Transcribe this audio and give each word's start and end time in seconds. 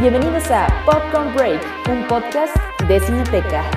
Bienvenidos 0.00 0.50
a 0.50 0.66
Popcorn 0.86 1.34
Break, 1.34 1.62
un 1.90 2.08
podcast 2.08 2.56
de 2.88 2.98
Cineteca. 3.00 3.70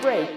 Break. 0.00 0.30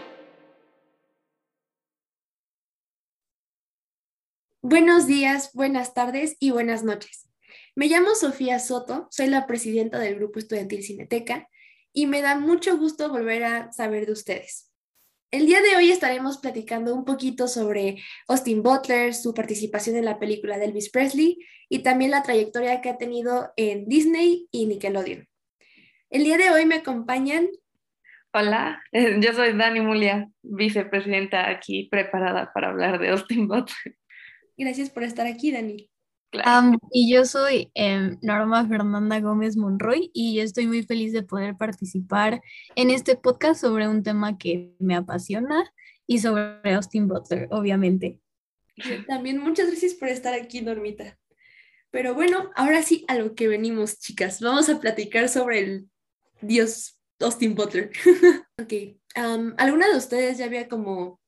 Buenos 4.64 5.06
días, 5.06 5.52
buenas 5.54 5.94
tardes 5.94 6.36
y 6.40 6.50
buenas 6.50 6.84
noches. 6.84 7.30
Me 7.76 7.86
llamo 7.86 8.16
Sofía 8.16 8.58
Soto, 8.58 9.08
soy 9.12 9.28
la 9.28 9.46
presidenta 9.46 10.00
del 10.00 10.16
Grupo 10.16 10.40
Estudiantil 10.40 10.82
Cineteca 10.82 11.48
y 11.94 12.08
me 12.08 12.24
da 12.24 12.40
mucho 12.40 12.76
gusto 12.76 13.10
volver 13.10 13.44
a 13.44 13.72
saber 13.72 14.08
de 14.08 14.14
ustedes. 14.14 14.72
El 15.36 15.48
día 15.48 15.62
de 15.62 15.76
hoy 15.76 15.92
estaremos 15.92 16.38
platicando 16.38 16.96
un 16.96 17.04
poquito 17.04 17.50
sobre 17.50 17.98
Austin 18.30 18.64
Butler, 18.64 19.14
su 19.14 19.34
participación 19.34 19.98
en 19.98 20.06
la 20.06 20.18
película 20.18 20.58
de 20.58 20.64
Elvis 20.64 20.90
Presley 20.90 21.46
y 21.68 21.80
también 21.80 22.12
la 22.12 22.24
trayectoria 22.24 22.80
que 22.80 22.90
ha 22.90 22.98
tenido 22.98 23.52
en 23.58 23.86
Disney 23.86 24.48
y 24.50 24.66
Nickelodeon. 24.66 25.28
El 26.10 26.24
día 26.24 26.38
de 26.38 26.52
hoy 26.52 26.66
me 26.66 26.76
acompañan. 26.76 27.50
Hola, 28.32 28.82
yo 28.94 29.34
soy 29.34 29.52
Dani 29.58 29.82
Mulia, 29.82 30.30
vicepresidenta 30.42 31.50
aquí 31.50 31.90
preparada 31.92 32.54
para 32.54 32.70
hablar 32.70 32.98
de 32.98 33.10
Austin 33.10 33.50
Butler. 33.50 33.98
Gracias 34.56 34.90
por 34.90 35.04
estar 35.04 35.28
aquí, 35.28 35.52
Dani. 35.52 35.90
Um, 36.44 36.78
y 36.92 37.12
yo 37.12 37.26
soy 37.26 37.72
em, 37.74 38.18
Norma 38.22 38.68
Fernanda 38.68 39.20
Gómez 39.20 39.58
Monroy 39.58 40.12
y 40.14 40.36
yo 40.36 40.44
estoy 40.44 40.68
muy 40.68 40.84
feliz 40.84 41.14
de 41.14 41.24
poder 41.24 41.56
participar 41.56 42.42
en 42.76 42.90
este 42.90 43.16
podcast 43.16 43.62
sobre 43.62 43.88
un 43.88 44.04
tema 44.04 44.38
que 44.38 44.74
me 44.80 44.96
apasiona 44.96 45.72
y 46.08 46.20
sobre 46.20 46.74
Austin 46.74 47.08
Butler, 47.08 47.48
obviamente. 47.52 48.20
También 49.08 49.40
muchas 49.40 49.68
gracias 49.68 49.94
por 49.94 50.10
estar 50.10 50.34
aquí, 50.34 50.62
Normita. 50.62 51.18
Pero 51.92 52.14
bueno, 52.14 52.52
ahora 52.56 52.84
sí 52.84 53.06
a 53.08 53.16
lo 53.16 53.36
que 53.36 53.48
venimos, 53.48 54.00
chicas. 54.00 54.42
Vamos 54.42 54.68
a 54.70 54.80
platicar 54.80 55.30
sobre 55.30 55.60
el 55.60 55.90
dios 56.42 57.00
Austin 57.20 57.56
Butler. 57.56 57.92
ok, 58.62 58.74
um, 59.16 59.54
¿alguna 59.58 59.88
de 59.88 59.98
ustedes 59.98 60.38
ya 60.38 60.46
había 60.46 60.68
como 60.68 61.22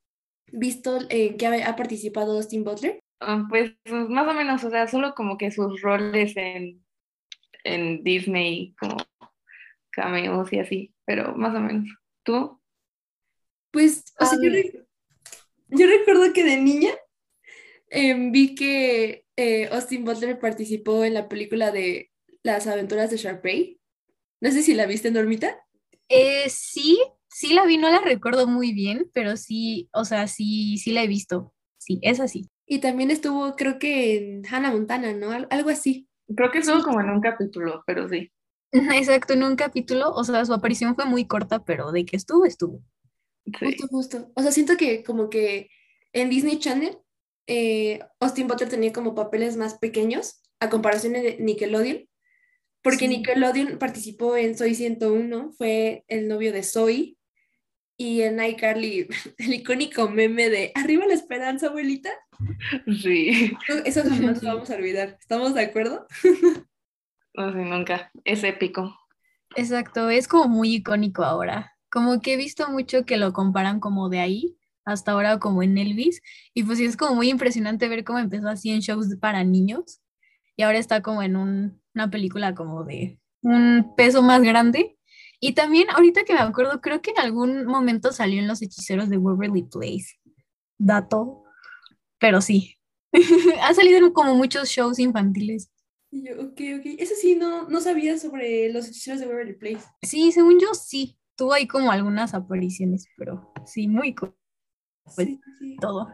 visto 0.51 0.99
eh, 1.09 1.37
que 1.37 1.47
ha 1.47 1.75
participado 1.75 2.33
Austin 2.33 2.63
Butler? 2.63 3.01
Ah, 3.19 3.45
pues 3.49 3.73
más 3.85 4.27
o 4.27 4.33
menos, 4.33 4.63
o 4.63 4.69
sea, 4.69 4.87
solo 4.87 5.15
como 5.15 5.37
que 5.37 5.49
sus 5.51 5.81
roles 5.81 6.37
en, 6.37 6.85
en 7.63 8.03
Disney, 8.03 8.75
como 8.79 8.97
cameos 9.91 10.53
y 10.53 10.59
así, 10.59 10.93
pero 11.05 11.35
más 11.35 11.55
o 11.55 11.59
menos. 11.59 11.89
¿Tú? 12.23 12.61
Pues, 13.71 14.03
o 14.19 14.25
sea, 14.25 14.37
yo, 14.41 14.49
yo, 15.69 15.87
recuerdo 15.87 16.31
que 16.33 16.43
de 16.43 16.57
niña 16.57 16.91
em, 17.89 18.31
vi 18.31 18.55
que 18.55 19.25
eh, 19.35 19.67
Austin 19.71 20.05
Butler 20.05 20.39
participó 20.39 21.03
en 21.03 21.13
la 21.13 21.27
película 21.27 21.71
de 21.71 22.11
Las 22.43 22.67
aventuras 22.67 23.09
de 23.09 23.17
Sharpay. 23.17 23.79
No 24.41 24.51
sé 24.51 24.61
si 24.61 24.73
la 24.73 24.85
viste, 24.85 25.11
Normita. 25.11 25.59
Eh, 26.09 26.49
sí, 26.49 26.99
sí 27.27 27.53
la 27.53 27.65
vi, 27.65 27.77
no 27.77 27.89
la 27.89 27.99
recuerdo 27.99 28.47
muy 28.47 28.73
bien, 28.73 29.09
pero 29.13 29.35
sí, 29.37 29.89
o 29.91 30.05
sea, 30.05 30.27
sí, 30.27 30.77
sí 30.77 30.91
la 30.91 31.03
he 31.03 31.07
visto. 31.07 31.53
Sí, 31.77 31.99
es 32.03 32.19
así. 32.19 32.49
Y 32.67 32.79
también 32.79 33.09
estuvo, 33.11 33.55
creo 33.55 33.79
que 33.79 34.17
en 34.17 34.45
Hannah 34.45 34.71
Montana, 34.71 35.13
¿no? 35.13 35.31
Algo 35.49 35.69
así. 35.69 36.07
Creo 36.35 36.51
que 36.51 36.59
estuvo 36.59 36.83
como 36.83 36.99
en 36.99 37.09
un 37.09 37.21
capítulo, 37.21 37.81
pero 37.87 38.09
sí. 38.09 38.31
Exacto, 38.71 39.33
en 39.33 39.43
un 39.43 39.55
capítulo, 39.55 40.11
o 40.11 40.23
sea, 40.23 40.43
su 40.45 40.53
aparición 40.53 40.93
fue 40.93 41.05
muy 41.05 41.25
corta, 41.25 41.63
pero 41.63 41.91
de 41.91 42.05
que 42.05 42.17
estuvo, 42.17 42.45
estuvo. 42.45 42.81
Justo, 43.59 43.87
justo. 43.87 44.31
O 44.35 44.41
sea, 44.41 44.51
siento 44.51 44.75
que 44.75 45.03
como 45.03 45.29
que 45.29 45.69
en 46.11 46.29
Disney 46.29 46.59
Channel, 46.59 46.97
eh, 47.47 47.99
Austin 48.19 48.47
Butler 48.47 48.67
tenía 48.69 48.91
como 48.91 49.15
papeles 49.15 49.55
más 49.55 49.77
pequeños 49.77 50.41
a 50.59 50.69
comparación 50.69 51.13
de 51.13 51.37
Nickelodeon, 51.39 52.09
porque 52.81 53.07
Nickelodeon 53.07 53.79
participó 53.79 54.35
en 54.35 54.57
Soy 54.57 54.75
101, 54.75 55.53
fue 55.57 56.03
el 56.07 56.27
novio 56.27 56.51
de 56.51 56.63
Zoe, 56.63 57.16
y 57.97 58.21
en 58.21 58.43
iCarly, 58.43 59.07
el 59.39 59.53
icónico 59.53 60.07
meme 60.07 60.49
de 60.49 60.71
Arriba 60.75 61.05
la 61.07 61.15
esperanza, 61.15 61.67
abuelita. 61.67 62.11
Sí. 63.01 63.57
Eso 63.83 64.03
jamás 64.03 64.43
lo 64.43 64.49
vamos 64.53 64.69
a 64.69 64.75
olvidar. 64.75 65.17
¿Estamos 65.19 65.55
de 65.55 65.61
acuerdo? 65.61 66.05
No 67.33 67.51
sé, 67.51 67.57
nunca. 67.57 68.11
Es 68.23 68.43
épico. 68.43 68.95
Exacto, 69.55 70.09
es 70.09 70.27
como 70.27 70.47
muy 70.47 70.75
icónico 70.75 71.23
ahora. 71.23 71.73
Como 71.89 72.21
que 72.21 72.33
he 72.33 72.37
visto 72.37 72.69
mucho 72.69 73.05
que 73.05 73.17
lo 73.17 73.33
comparan 73.33 73.79
como 73.79 74.09
de 74.09 74.19
ahí 74.19 74.57
hasta 74.85 75.13
ahora 75.13 75.39
como 75.39 75.63
en 75.63 75.77
Elvis. 75.77 76.21
Y 76.53 76.63
pues 76.63 76.77
sí, 76.77 76.85
es 76.85 76.97
como 76.97 77.15
muy 77.15 77.29
impresionante 77.29 77.87
ver 77.87 78.03
cómo 78.03 78.19
empezó 78.19 78.47
así 78.49 78.69
en 78.69 78.81
shows 78.81 79.15
para 79.19 79.43
niños. 79.43 80.01
Y 80.55 80.63
ahora 80.63 80.77
está 80.77 81.01
como 81.01 81.23
en 81.23 81.35
una 81.35 82.09
película 82.11 82.53
como 82.53 82.83
de 82.83 83.19
un 83.41 83.93
peso 83.95 84.21
más 84.21 84.41
grande 84.41 84.96
y 85.39 85.53
también, 85.53 85.89
ahorita 85.91 86.23
que 86.23 86.33
me 86.33 86.39
acuerdo, 86.39 86.81
creo 86.81 87.01
que 87.01 87.11
en 87.11 87.19
algún 87.19 87.65
momento 87.65 88.11
salió 88.11 88.39
en 88.39 88.47
Los 88.47 88.61
Hechiceros 88.61 89.09
de 89.09 89.17
Waverly 89.17 89.63
Place. 89.63 90.19
Dato. 90.77 91.43
Pero 92.19 92.41
sí. 92.41 92.75
ha 93.61 93.73
salido 93.73 93.99
en 93.99 94.11
como 94.11 94.35
muchos 94.35 94.69
shows 94.69 94.97
infantiles. 94.99 95.69
yo, 96.11 96.33
ok, 96.41 96.61
ok. 96.79 96.85
Eso 96.97 97.13
sí, 97.19 97.35
no, 97.35 97.69
no 97.69 97.81
sabía 97.81 98.17
sobre 98.17 98.71
Los 98.73 98.87
Hechiceros 98.87 99.19
de 99.19 99.27
Waverly 99.27 99.53
Place. 99.53 99.85
Sí, 100.01 100.31
según 100.31 100.59
yo, 100.59 100.73
sí. 100.73 101.19
Tuvo 101.35 101.53
ahí 101.53 101.67
como 101.67 101.91
algunas 101.91 102.33
apariciones, 102.33 103.07
pero 103.15 103.53
sí, 103.65 103.87
muy 103.87 104.15
cool. 104.15 104.35
Pues, 105.15 105.29
todo. 105.79 106.07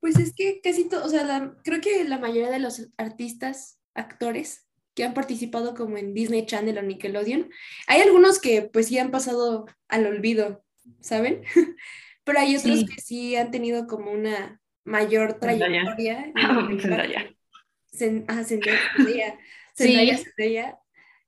Pues 0.00 0.18
es 0.18 0.34
que 0.34 0.60
casi 0.62 0.88
todo, 0.88 1.04
o 1.04 1.08
sea, 1.08 1.54
creo 1.62 1.80
que 1.82 2.04
la 2.04 2.18
mayoría 2.18 2.50
de 2.50 2.58
los 2.58 2.88
artistas, 2.96 3.80
actores, 3.94 4.65
que 4.96 5.04
han 5.04 5.14
participado 5.14 5.74
como 5.74 5.98
en 5.98 6.14
Disney 6.14 6.46
Channel 6.46 6.78
o 6.78 6.82
Nickelodeon. 6.82 7.50
Hay 7.86 8.00
algunos 8.00 8.40
que 8.40 8.62
pues 8.62 8.86
sí 8.86 8.98
han 8.98 9.10
pasado 9.10 9.66
al 9.88 10.06
olvido, 10.06 10.64
¿saben? 11.00 11.42
Pero 12.24 12.40
hay 12.40 12.56
otros 12.56 12.84
que 12.84 13.00
sí 13.00 13.36
han 13.36 13.52
tenido 13.52 13.86
como 13.86 14.10
una 14.10 14.60
mayor 14.84 15.34
trayectoria. 15.34 16.32
Zendaya. 16.32 16.32
Ah, 18.26 18.42
Zendaya. 18.42 19.38
Zendaya, 19.76 20.18
Zendaya. 20.36 20.78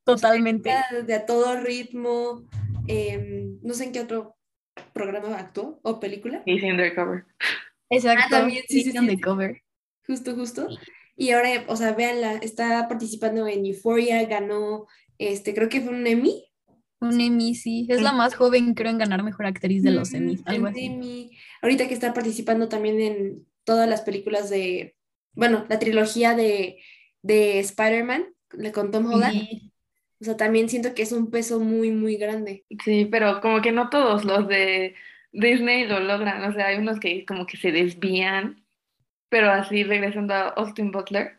Totalmente. 0.03 0.71
De 1.07 1.15
a 1.15 1.27
todo 1.27 1.61
ritmo. 1.61 2.49
Em, 2.89 3.61
no 3.63 3.75
sé 3.75 3.85
en 3.85 3.93
qué 3.93 4.01
otro 4.01 4.35
programa 4.95 5.37
actuó 5.37 5.79
o 5.83 6.01
película. 6.01 6.43
He's 6.47 6.63
Undercover. 6.63 7.27
Exacto. 7.91 8.25
Ah, 8.27 8.31
también, 8.31 8.65
sí, 8.67 8.83
sí, 8.83 8.93
sí, 8.93 9.21
Cover. 9.21 9.63
Justo, 10.07 10.35
justo. 10.35 10.69
Y 11.21 11.33
ahora, 11.33 11.65
o 11.67 11.75
sea, 11.75 11.95
véanla, 11.95 12.35
está 12.35 12.87
participando 12.87 13.49
en 13.49 13.67
Euphoria, 13.67 14.25
ganó, 14.27 14.87
este, 15.19 15.53
creo 15.53 15.69
que 15.69 15.81
fue 15.81 15.93
un 15.93 16.07
Emmy. 16.07 16.45
Un 17.01 17.21
Emmy, 17.21 17.57
sí. 17.57 17.89
Es 17.91 18.01
la 18.01 18.13
más 18.13 18.37
joven, 18.37 18.73
creo, 18.75 18.93
en 18.93 18.99
ganar 18.99 19.25
Mejor 19.25 19.47
Actriz 19.47 19.83
de 19.83 19.91
los 19.91 20.15
Emmy. 20.15 20.39
Algo 20.45 20.69
así. 20.69 20.85
Emmy. 20.87 21.31
Ahorita 21.61 21.89
que 21.89 21.95
está 21.95 22.15
participando 22.15 22.69
también 22.69 23.01
en 23.01 23.47
todas 23.65 23.89
las 23.89 24.03
películas 24.03 24.49
de, 24.49 24.95
bueno, 25.33 25.67
la 25.69 25.81
trilogía 25.81 26.35
de, 26.35 26.79
de 27.23 27.59
Spider-Man 27.59 28.27
con 28.73 28.93
Tom 28.93 29.13
Holland. 29.13 29.49
O 30.21 30.25
sea, 30.25 30.37
también 30.37 30.69
siento 30.69 30.95
que 30.95 31.03
es 31.03 31.11
un 31.11 31.33
peso 31.33 31.59
muy, 31.59 31.91
muy 31.91 32.17
grande. 32.17 32.65
Sí, 32.85 33.09
pero 33.11 33.41
como 33.41 33.61
que 33.61 33.73
no 33.73 33.91
todos 33.91 34.25
los 34.25 34.47
de 34.47 34.95
Disney 35.33 35.85
lo 35.87 35.99
logran. 35.99 36.45
O 36.45 36.53
sea, 36.53 36.69
hay 36.69 36.79
unos 36.79 37.01
que 37.01 37.27
como 37.27 37.45
que 37.45 37.57
se 37.57 37.73
desvían 37.73 38.63
pero 39.29 39.51
así 39.51 39.85
regresando 39.85 40.35
a 40.35 40.49
Austin 40.51 40.91
Butler, 40.91 41.37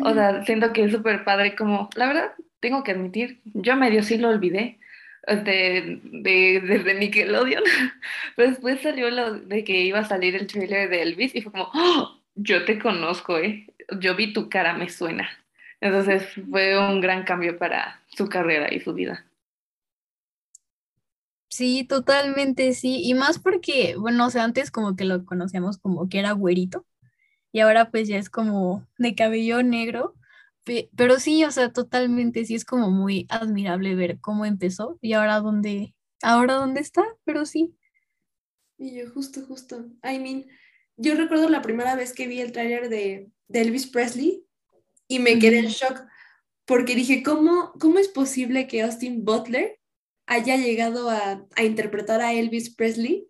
o 0.00 0.14
sea, 0.14 0.44
siento 0.44 0.72
que 0.72 0.84
es 0.84 0.92
súper 0.92 1.24
padre 1.24 1.56
como, 1.56 1.88
la 1.96 2.06
verdad, 2.06 2.32
tengo 2.60 2.82
que 2.84 2.92
admitir, 2.92 3.40
yo 3.44 3.76
medio 3.76 4.02
sí 4.02 4.18
lo 4.18 4.28
olvidé, 4.28 4.78
de, 5.26 6.00
de, 6.04 6.62
desde 6.64 6.94
Nickelodeon, 6.94 7.64
pero 8.36 8.50
después 8.50 8.80
salió 8.80 9.10
lo 9.10 9.34
de 9.34 9.64
que 9.64 9.82
iba 9.82 10.00
a 10.00 10.04
salir 10.04 10.34
el 10.34 10.46
trailer 10.46 10.88
de 10.88 11.02
Elvis 11.02 11.34
y 11.34 11.42
fue 11.42 11.52
como, 11.52 11.70
¡Oh! 11.74 12.18
yo 12.34 12.64
te 12.64 12.78
conozco, 12.78 13.38
¿eh? 13.38 13.66
yo 14.00 14.14
vi 14.14 14.32
tu 14.32 14.48
cara, 14.48 14.74
me 14.74 14.88
suena. 14.88 15.28
Entonces 15.80 16.24
fue 16.50 16.78
un 16.78 17.00
gran 17.00 17.24
cambio 17.24 17.58
para 17.58 18.00
su 18.08 18.28
carrera 18.28 18.72
y 18.72 18.80
su 18.80 18.94
vida. 18.94 19.24
Sí, 21.50 21.84
totalmente, 21.84 22.74
sí. 22.74 23.00
Y 23.04 23.14
más 23.14 23.38
porque, 23.38 23.96
bueno, 23.96 24.26
o 24.26 24.30
sea, 24.30 24.44
antes 24.44 24.70
como 24.70 24.96
que 24.96 25.04
lo 25.04 25.24
conocíamos 25.24 25.78
como 25.78 26.08
que 26.08 26.18
era 26.18 26.32
güerito 26.32 26.84
y 27.58 27.60
ahora 27.60 27.90
pues 27.90 28.06
ya 28.06 28.18
es 28.18 28.30
como 28.30 28.86
de 28.98 29.16
cabello 29.16 29.64
negro. 29.64 30.14
Pero 30.64 31.18
sí, 31.18 31.44
o 31.44 31.50
sea, 31.50 31.72
totalmente, 31.72 32.44
sí 32.44 32.54
es 32.54 32.64
como 32.64 32.88
muy 32.88 33.26
admirable 33.30 33.96
ver 33.96 34.20
cómo 34.20 34.44
empezó 34.44 34.96
y 35.00 35.14
ahora 35.14 35.40
dónde, 35.40 35.92
ahora 36.22 36.54
dónde 36.54 36.80
está, 36.80 37.04
pero 37.24 37.46
sí. 37.46 37.74
Y 38.76 38.94
yo, 38.94 39.10
justo, 39.10 39.44
justo. 39.44 39.86
I 40.04 40.20
mean, 40.20 40.46
yo 40.96 41.16
recuerdo 41.16 41.48
la 41.48 41.62
primera 41.62 41.96
vez 41.96 42.12
que 42.12 42.28
vi 42.28 42.40
el 42.40 42.52
tráiler 42.52 42.88
de, 42.88 43.28
Elvis 43.48 43.88
Presley 43.88 44.44
y 45.08 45.18
me 45.18 45.40
quedé 45.40 45.58
en 45.58 45.66
shock 45.66 46.04
porque 46.64 46.94
dije, 46.94 47.24
¿cómo, 47.24 47.72
¿cómo 47.80 47.98
es 47.98 48.06
posible 48.06 48.68
que 48.68 48.82
Austin 48.82 49.24
Butler 49.24 49.80
haya 50.26 50.56
llegado 50.56 51.10
a, 51.10 51.44
a 51.56 51.64
interpretar 51.64 52.20
a 52.20 52.34
Elvis 52.34 52.72
Presley 52.72 53.26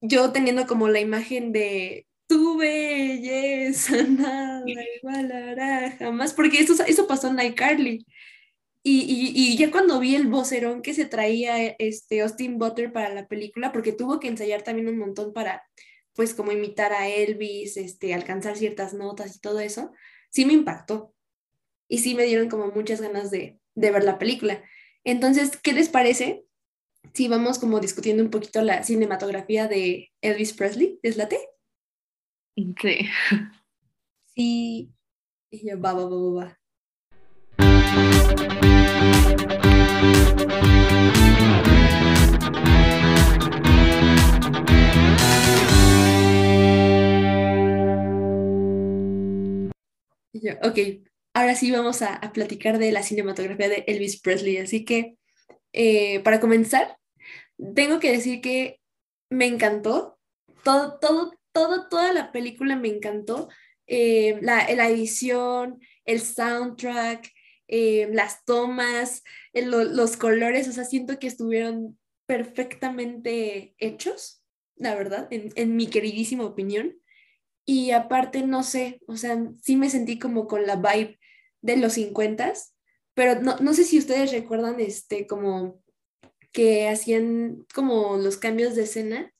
yo 0.00 0.30
teniendo 0.30 0.66
como 0.66 0.88
la 0.88 1.00
imagen 1.00 1.50
de 1.50 2.06
tu 2.30 2.56
belleza, 2.58 4.02
nada 4.08 4.62
igualará 4.96 5.96
jamás, 5.98 6.32
porque 6.32 6.60
eso, 6.60 6.74
eso 6.86 7.08
pasó 7.08 7.26
en 7.28 7.40
iCarly. 7.40 8.06
Y, 8.84 9.00
y, 9.00 9.32
y, 9.34 9.56
ya 9.58 9.70
cuando 9.72 9.98
vi 9.98 10.14
el 10.14 10.28
vocerón 10.28 10.80
que 10.80 10.94
se 10.94 11.06
traía 11.06 11.66
este 11.78 12.20
Austin 12.20 12.56
Butler 12.56 12.92
para 12.92 13.12
la 13.12 13.26
película, 13.26 13.72
porque 13.72 13.92
tuvo 13.92 14.20
que 14.20 14.28
ensayar 14.28 14.62
también 14.62 14.88
un 14.88 14.96
montón 14.96 15.32
para, 15.32 15.64
pues, 16.14 16.32
como 16.32 16.52
imitar 16.52 16.92
a 16.92 17.08
Elvis, 17.08 17.76
este, 17.76 18.14
alcanzar 18.14 18.56
ciertas 18.56 18.94
notas 18.94 19.34
y 19.36 19.40
todo 19.40 19.58
eso, 19.58 19.92
sí 20.30 20.44
me 20.44 20.52
impactó. 20.52 21.12
Y 21.88 21.98
sí 21.98 22.14
me 22.14 22.24
dieron 22.24 22.48
como 22.48 22.68
muchas 22.68 23.00
ganas 23.00 23.32
de, 23.32 23.58
de 23.74 23.90
ver 23.90 24.04
la 24.04 24.18
película. 24.18 24.62
Entonces, 25.02 25.56
¿qué 25.56 25.72
les 25.72 25.88
parece 25.88 26.44
si 27.12 27.26
vamos 27.26 27.58
como 27.58 27.80
discutiendo 27.80 28.22
un 28.22 28.30
poquito 28.30 28.62
la 28.62 28.84
cinematografía 28.84 29.66
de 29.66 30.12
Elvis 30.22 30.52
Presley? 30.52 31.00
¿Les 31.02 31.16
late? 31.16 31.38
Sí. 32.56 32.74
Sí. 34.34 34.92
Y 35.50 35.68
yo, 35.68 35.80
va, 35.80 35.92
va, 35.92 36.04
va, 36.04 36.44
va, 36.44 36.60
ok, 50.62 50.78
ahora 51.34 51.54
sí 51.54 51.70
vamos 51.70 52.02
a, 52.02 52.14
a, 52.14 52.32
platicar 52.32 52.78
de 52.78 52.92
la 52.92 53.02
cinematografía 53.02 53.68
de 53.68 53.84
Elvis 53.86 54.20
Presley. 54.20 54.58
Así 54.58 54.84
que, 54.84 55.16
eh, 55.72 56.20
para 56.20 56.40
comenzar, 56.40 56.96
tengo 57.74 58.00
que 58.00 58.12
decir 58.12 58.40
que 58.40 58.80
me 59.30 59.46
encantó. 59.46 60.18
Todo, 60.64 60.98
todo, 60.98 61.32
todo, 61.52 61.88
toda 61.88 62.12
la 62.12 62.32
película 62.32 62.76
me 62.76 62.88
encantó. 62.88 63.48
Eh, 63.86 64.38
la, 64.42 64.72
la, 64.74 64.88
edición, 64.88 65.80
el 66.04 66.20
soundtrack, 66.20 67.28
eh, 67.68 68.08
las 68.12 68.44
tomas, 68.44 69.24
lo, 69.52 69.84
los 69.84 70.16
colores, 70.16 70.68
o 70.68 70.72
sea, 70.72 70.84
siento 70.84 71.18
que 71.18 71.26
estuvieron 71.26 71.98
perfectamente 72.26 73.74
hechos, 73.78 74.44
la 74.76 74.94
verdad, 74.94 75.26
en, 75.30 75.50
en 75.56 75.76
mi 75.76 75.88
queridísima 75.88 76.44
opinión. 76.44 76.96
Y 77.66 77.90
aparte, 77.90 78.42
no 78.42 78.62
sé, 78.62 79.00
o 79.06 79.16
sea, 79.16 79.36
sí 79.62 79.76
me 79.76 79.90
sentí 79.90 80.18
como 80.18 80.46
con 80.46 80.66
la 80.66 80.76
vibe 80.76 81.18
de 81.62 81.76
los 81.76 81.94
50, 81.94 82.52
pero 83.14 83.40
no, 83.40 83.56
no 83.58 83.74
sé 83.74 83.84
si 83.84 83.98
ustedes 83.98 84.32
recuerdan 84.32 84.80
este, 84.80 85.26
como 85.26 85.82
que 86.52 86.88
hacían 86.88 87.66
como 87.74 88.16
los 88.16 88.36
cambios 88.36 88.74
de 88.74 88.84
escena, 88.84 89.32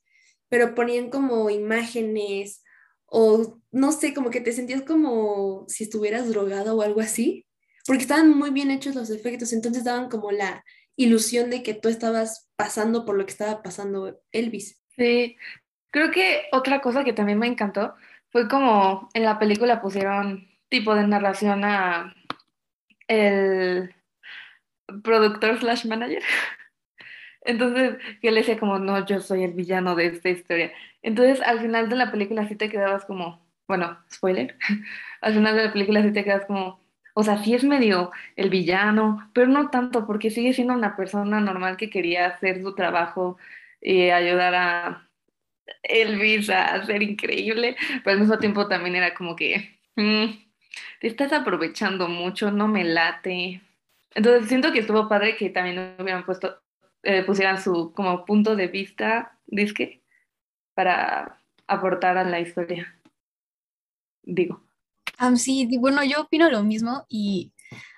pero 0.50 0.74
ponían 0.74 1.08
como 1.08 1.48
imágenes 1.48 2.62
o 3.06 3.58
no 3.72 3.92
sé, 3.92 4.12
como 4.12 4.30
que 4.30 4.42
te 4.42 4.52
sentías 4.52 4.82
como 4.82 5.64
si 5.68 5.84
estuvieras 5.84 6.28
drogado 6.28 6.76
o 6.76 6.82
algo 6.82 7.00
así, 7.00 7.46
porque 7.86 8.02
estaban 8.02 8.36
muy 8.36 8.50
bien 8.50 8.70
hechos 8.70 8.94
los 8.94 9.10
efectos, 9.10 9.52
entonces 9.52 9.84
daban 9.84 10.10
como 10.10 10.30
la 10.30 10.62
ilusión 10.96 11.48
de 11.48 11.62
que 11.62 11.74
tú 11.74 11.88
estabas 11.88 12.50
pasando 12.56 13.06
por 13.06 13.16
lo 13.16 13.24
que 13.24 13.32
estaba 13.32 13.62
pasando 13.62 14.20
Elvis. 14.32 14.82
Sí, 14.96 15.36
creo 15.90 16.10
que 16.10 16.42
otra 16.52 16.80
cosa 16.80 17.04
que 17.04 17.14
también 17.14 17.38
me 17.38 17.46
encantó 17.46 17.94
fue 18.30 18.48
como 18.48 19.08
en 19.14 19.24
la 19.24 19.38
película 19.38 19.80
pusieron 19.80 20.48
tipo 20.68 20.94
de 20.94 21.06
narración 21.06 21.64
a 21.64 22.14
el 23.08 23.94
productor 25.02 25.58
slash 25.58 25.86
manager. 25.86 26.22
Entonces, 27.42 27.96
que 28.20 28.30
le 28.30 28.40
decía 28.40 28.58
como, 28.58 28.78
no, 28.78 29.04
yo 29.06 29.20
soy 29.20 29.44
el 29.44 29.52
villano 29.52 29.94
de 29.94 30.06
esta 30.06 30.28
historia. 30.30 30.72
Entonces, 31.02 31.40
al 31.42 31.60
final 31.60 31.88
de 31.88 31.96
la 31.96 32.10
película 32.10 32.46
sí 32.48 32.56
te 32.56 32.68
quedabas 32.68 33.04
como, 33.04 33.40
bueno, 33.66 33.98
spoiler, 34.12 34.56
al 35.20 35.34
final 35.34 35.56
de 35.56 35.64
la 35.64 35.72
película 35.72 36.02
sí 36.02 36.12
te 36.12 36.24
quedas 36.24 36.44
como, 36.46 36.80
o 37.14 37.22
sea, 37.22 37.38
sí 37.42 37.54
es 37.54 37.64
medio 37.64 38.12
el 38.36 38.50
villano, 38.50 39.30
pero 39.34 39.46
no 39.48 39.70
tanto, 39.70 40.06
porque 40.06 40.30
sigue 40.30 40.52
siendo 40.52 40.74
una 40.74 40.96
persona 40.96 41.40
normal 41.40 41.76
que 41.76 41.90
quería 41.90 42.26
hacer 42.26 42.62
su 42.62 42.74
trabajo 42.74 43.38
y 43.80 44.10
ayudar 44.10 44.54
a 44.54 45.10
Elvis 45.82 46.50
a 46.50 46.84
ser 46.84 47.02
increíble, 47.02 47.76
pero 48.04 48.14
al 48.14 48.20
mismo 48.20 48.38
tiempo 48.38 48.68
también 48.68 48.96
era 48.96 49.14
como 49.14 49.36
que, 49.36 49.78
mm, 49.96 50.26
te 51.00 51.06
estás 51.08 51.32
aprovechando 51.32 52.08
mucho, 52.08 52.50
no 52.50 52.68
me 52.68 52.84
late. 52.84 53.62
Entonces 54.14 54.48
siento 54.48 54.72
que 54.72 54.80
estuvo 54.80 55.08
padre 55.08 55.36
que 55.36 55.50
también 55.50 55.94
hubieran 55.98 56.24
puesto 56.24 56.60
eh, 57.02 57.22
pusieran 57.24 57.60
su 57.60 57.92
como 57.92 58.24
punto 58.24 58.56
de 58.56 58.68
vista, 58.68 59.38
disque, 59.46 60.02
para 60.74 61.40
aportar 61.66 62.18
a 62.18 62.24
la 62.24 62.40
historia. 62.40 63.00
Digo. 64.22 64.62
Um, 65.20 65.36
sí, 65.36 65.68
bueno, 65.78 66.02
yo 66.04 66.22
opino 66.22 66.50
lo 66.50 66.62
mismo 66.62 67.04
y, 67.08 67.52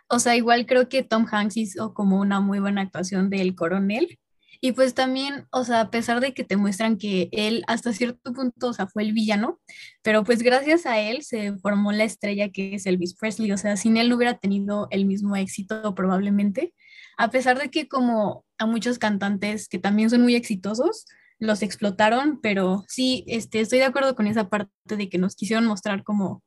o 0.08 0.18
sea, 0.18 0.36
igual 0.36 0.66
creo 0.66 0.88
que 0.88 1.02
Tom 1.02 1.26
Hanks 1.30 1.56
hizo 1.56 1.94
como 1.94 2.18
una 2.20 2.40
muy 2.40 2.58
buena 2.58 2.82
actuación 2.82 3.30
del 3.30 3.54
coronel. 3.54 4.18
Y 4.64 4.72
pues 4.72 4.94
también, 4.94 5.48
o 5.50 5.64
sea, 5.64 5.80
a 5.80 5.90
pesar 5.90 6.20
de 6.20 6.34
que 6.34 6.44
te 6.44 6.56
muestran 6.56 6.96
que 6.96 7.28
él 7.32 7.64
hasta 7.66 7.92
cierto 7.92 8.32
punto, 8.32 8.68
o 8.68 8.72
sea, 8.72 8.86
fue 8.86 9.02
el 9.02 9.12
villano, 9.12 9.60
pero 10.02 10.22
pues 10.22 10.40
gracias 10.40 10.86
a 10.86 11.00
él 11.00 11.22
se 11.22 11.56
formó 11.58 11.90
la 11.90 12.04
estrella 12.04 12.48
que 12.48 12.76
es 12.76 12.86
Elvis 12.86 13.16
Presley, 13.16 13.50
o 13.50 13.56
sea, 13.56 13.76
sin 13.76 13.96
él 13.96 14.08
no 14.08 14.14
hubiera 14.14 14.38
tenido 14.38 14.86
el 14.92 15.04
mismo 15.04 15.34
éxito 15.34 15.96
probablemente, 15.96 16.74
a 17.18 17.28
pesar 17.30 17.58
de 17.58 17.70
que 17.70 17.88
como 17.88 18.44
a 18.62 18.66
muchos 18.66 18.98
cantantes 18.98 19.68
que 19.68 19.78
también 19.78 20.10
son 20.10 20.22
muy 20.22 20.34
exitosos, 20.34 21.06
los 21.38 21.62
explotaron, 21.62 22.40
pero 22.40 22.84
sí, 22.88 23.24
este, 23.26 23.60
estoy 23.60 23.80
de 23.80 23.86
acuerdo 23.86 24.14
con 24.14 24.26
esa 24.26 24.48
parte 24.48 24.70
de 24.84 25.08
que 25.08 25.18
nos 25.18 25.34
quisieron 25.34 25.66
mostrar 25.66 26.04
como 26.04 26.42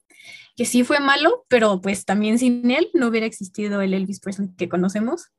que 0.56 0.65
sí 0.65 0.83
fue 0.83 1.00
malo, 1.00 1.45
pero 1.50 1.81
pues 1.81 2.06
también 2.06 2.39
sin 2.39 2.71
él 2.71 2.89
no 2.94 3.07
hubiera 3.07 3.25
existido 3.25 3.81
el 3.81 3.94
Elvis 3.94 4.19
Presley 4.19 4.50
que 4.57 4.69
conocemos. 4.69 5.31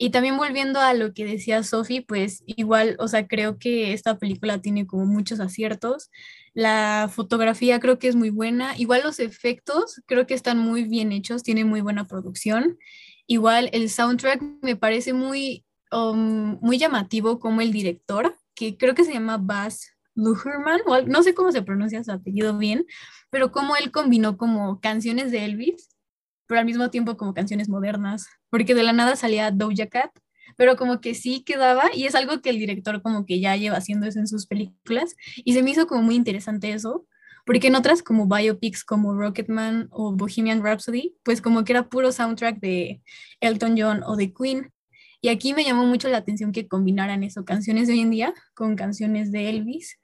Y 0.00 0.10
también 0.10 0.36
volviendo 0.36 0.78
a 0.78 0.94
lo 0.94 1.12
que 1.12 1.24
decía 1.24 1.64
Sophie, 1.64 2.02
pues 2.02 2.44
igual, 2.46 2.94
o 3.00 3.08
sea, 3.08 3.26
creo 3.26 3.58
que 3.58 3.92
esta 3.92 4.16
película 4.16 4.60
tiene 4.60 4.86
como 4.86 5.06
muchos 5.06 5.40
aciertos. 5.40 6.10
La 6.54 7.10
fotografía 7.12 7.80
creo 7.80 7.98
que 7.98 8.06
es 8.06 8.14
muy 8.14 8.30
buena. 8.30 8.78
Igual 8.78 9.02
los 9.02 9.18
efectos 9.18 10.00
creo 10.06 10.24
que 10.26 10.34
están 10.34 10.58
muy 10.58 10.84
bien 10.84 11.10
hechos, 11.10 11.42
tiene 11.42 11.64
muy 11.64 11.80
buena 11.80 12.06
producción. 12.06 12.78
Igual 13.26 13.70
el 13.72 13.90
soundtrack 13.90 14.40
me 14.62 14.76
parece 14.76 15.14
muy, 15.14 15.64
um, 15.92 16.58
muy 16.60 16.78
llamativo 16.78 17.38
como 17.38 17.60
el 17.60 17.72
director, 17.72 18.36
que 18.54 18.76
creo 18.76 18.94
que 18.94 19.04
se 19.04 19.12
llama 19.12 19.38
Baz 19.38 19.92
Luhrmann, 20.14 20.80
o 20.86 21.02
no 21.02 21.22
sé 21.22 21.34
cómo 21.34 21.52
se 21.52 21.62
pronuncia 21.62 22.02
su 22.02 22.12
apellido 22.12 22.58
bien, 22.58 22.86
pero 23.30 23.52
como 23.52 23.76
él 23.76 23.90
combinó 23.90 24.36
como 24.36 24.80
canciones 24.80 25.30
de 25.30 25.44
Elvis 25.44 25.88
pero 26.48 26.60
al 26.60 26.66
mismo 26.66 26.90
tiempo 26.90 27.16
como 27.16 27.34
canciones 27.34 27.68
modernas, 27.68 28.26
porque 28.50 28.74
de 28.74 28.82
la 28.82 28.92
nada 28.92 29.14
salía 29.14 29.52
Doja 29.52 29.86
Cat, 29.86 30.10
pero 30.56 30.76
como 30.76 31.00
que 31.00 31.14
sí 31.14 31.44
quedaba 31.44 31.94
y 31.94 32.06
es 32.06 32.14
algo 32.16 32.40
que 32.40 32.50
el 32.50 32.58
director 32.58 33.02
como 33.02 33.26
que 33.26 33.38
ya 33.38 33.54
lleva 33.54 33.76
haciendo 33.76 34.06
eso 34.06 34.18
en 34.18 34.26
sus 34.26 34.46
películas 34.46 35.14
y 35.36 35.52
se 35.52 35.62
me 35.62 35.70
hizo 35.70 35.86
como 35.86 36.02
muy 36.02 36.16
interesante 36.16 36.72
eso, 36.72 37.06
porque 37.44 37.68
en 37.68 37.76
otras 37.76 38.02
como 38.02 38.26
biopics 38.26 38.82
como 38.82 39.14
Rocketman 39.14 39.88
o 39.90 40.12
Bohemian 40.12 40.64
Rhapsody, 40.64 41.14
pues 41.22 41.40
como 41.42 41.64
que 41.64 41.72
era 41.74 41.88
puro 41.88 42.10
soundtrack 42.12 42.58
de 42.60 43.02
Elton 43.40 43.76
John 43.78 44.02
o 44.04 44.16
de 44.16 44.32
Queen, 44.32 44.72
y 45.20 45.28
aquí 45.28 45.52
me 45.52 45.64
llamó 45.64 45.84
mucho 45.84 46.08
la 46.08 46.18
atención 46.18 46.52
que 46.52 46.68
combinaran 46.68 47.24
eso, 47.24 47.44
canciones 47.44 47.88
de 47.88 47.94
hoy 47.94 48.00
en 48.00 48.10
día 48.10 48.34
con 48.54 48.76
canciones 48.76 49.32
de 49.32 49.50
Elvis. 49.50 49.98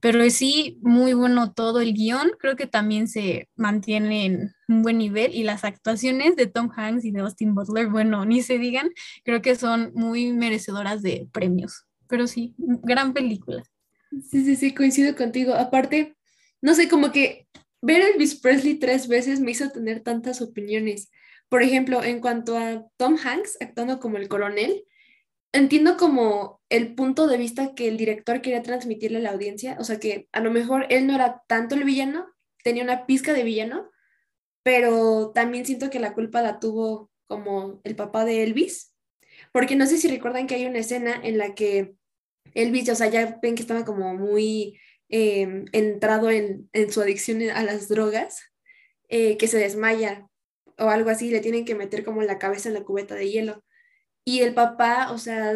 Pero 0.00 0.28
sí, 0.30 0.78
muy 0.82 1.12
bueno 1.12 1.52
todo 1.52 1.80
el 1.80 1.92
guion. 1.92 2.30
Creo 2.38 2.54
que 2.54 2.66
también 2.66 3.08
se 3.08 3.48
mantiene 3.56 4.26
en 4.26 4.52
un 4.68 4.82
buen 4.82 4.98
nivel. 4.98 5.34
Y 5.34 5.42
las 5.42 5.64
actuaciones 5.64 6.36
de 6.36 6.46
Tom 6.46 6.70
Hanks 6.74 7.04
y 7.04 7.10
de 7.10 7.20
Austin 7.20 7.54
Butler, 7.54 7.88
bueno, 7.88 8.24
ni 8.24 8.42
se 8.42 8.58
digan, 8.58 8.90
creo 9.24 9.42
que 9.42 9.56
son 9.56 9.92
muy 9.94 10.32
merecedoras 10.32 11.02
de 11.02 11.28
premios. 11.32 11.86
Pero 12.06 12.28
sí, 12.28 12.54
gran 12.58 13.12
película. 13.12 13.64
Sí, 14.30 14.44
sí, 14.44 14.54
sí, 14.54 14.72
coincido 14.72 15.16
contigo. 15.16 15.54
Aparte, 15.54 16.16
no 16.62 16.74
sé, 16.74 16.88
como 16.88 17.10
que 17.10 17.48
ver 17.82 18.02
Elvis 18.02 18.36
Presley 18.36 18.74
tres 18.74 19.08
veces 19.08 19.40
me 19.40 19.50
hizo 19.50 19.68
tener 19.70 20.00
tantas 20.00 20.40
opiniones 20.42 21.10
por 21.50 21.64
ejemplo, 21.64 22.02
en 22.04 22.20
cuanto 22.20 22.56
a 22.56 22.86
Tom 22.96 23.16
Hanks 23.22 23.58
actuando 23.60 23.98
como 23.98 24.16
el 24.16 24.28
coronel, 24.28 24.84
entiendo 25.52 25.96
como 25.96 26.62
el 26.68 26.94
punto 26.94 27.26
de 27.26 27.38
vista 27.38 27.74
que 27.74 27.88
el 27.88 27.96
director 27.96 28.40
quería 28.40 28.62
transmitirle 28.62 29.18
a 29.18 29.22
la 29.22 29.30
audiencia, 29.32 29.76
o 29.80 29.84
sea 29.84 29.98
que 29.98 30.28
a 30.30 30.40
lo 30.40 30.52
mejor 30.52 30.86
él 30.90 31.08
no 31.08 31.14
era 31.16 31.42
tanto 31.48 31.74
el 31.74 31.82
villano, 31.82 32.24
tenía 32.62 32.84
una 32.84 33.04
pizca 33.04 33.32
de 33.32 33.42
villano, 33.42 33.90
pero 34.62 35.32
también 35.34 35.66
siento 35.66 35.90
que 35.90 35.98
la 35.98 36.14
culpa 36.14 36.40
la 36.40 36.60
tuvo 36.60 37.10
como 37.26 37.80
el 37.82 37.96
papá 37.96 38.24
de 38.24 38.44
Elvis, 38.44 38.94
porque 39.50 39.74
no 39.74 39.86
sé 39.86 39.98
si 39.98 40.06
recuerdan 40.06 40.46
que 40.46 40.54
hay 40.54 40.66
una 40.66 40.78
escena 40.78 41.20
en 41.20 41.36
la 41.36 41.56
que 41.56 41.94
Elvis, 42.54 42.88
o 42.90 42.94
sea, 42.94 43.08
ya 43.08 43.40
ven 43.42 43.56
que 43.56 43.62
estaba 43.62 43.84
como 43.84 44.14
muy 44.14 44.78
em, 45.08 45.64
entrado 45.72 46.30
en, 46.30 46.70
su 46.90 47.00
adicción 47.00 47.42
a 47.50 47.64
las 47.64 47.88
drogas, 47.88 48.40
eh, 49.08 49.36
que 49.36 49.48
se 49.48 49.58
desmaya 49.58 50.29
o 50.80 50.88
algo 50.90 51.10
así, 51.10 51.30
le 51.30 51.40
tienen 51.40 51.64
que 51.64 51.74
meter 51.74 52.04
como 52.04 52.22
la 52.22 52.38
cabeza 52.38 52.68
en 52.68 52.74
la 52.74 52.84
cubeta 52.84 53.14
de 53.14 53.30
hielo. 53.30 53.64
Y 54.24 54.40
el 54.40 54.54
papá, 54.54 55.12
o 55.12 55.18
sea, 55.18 55.54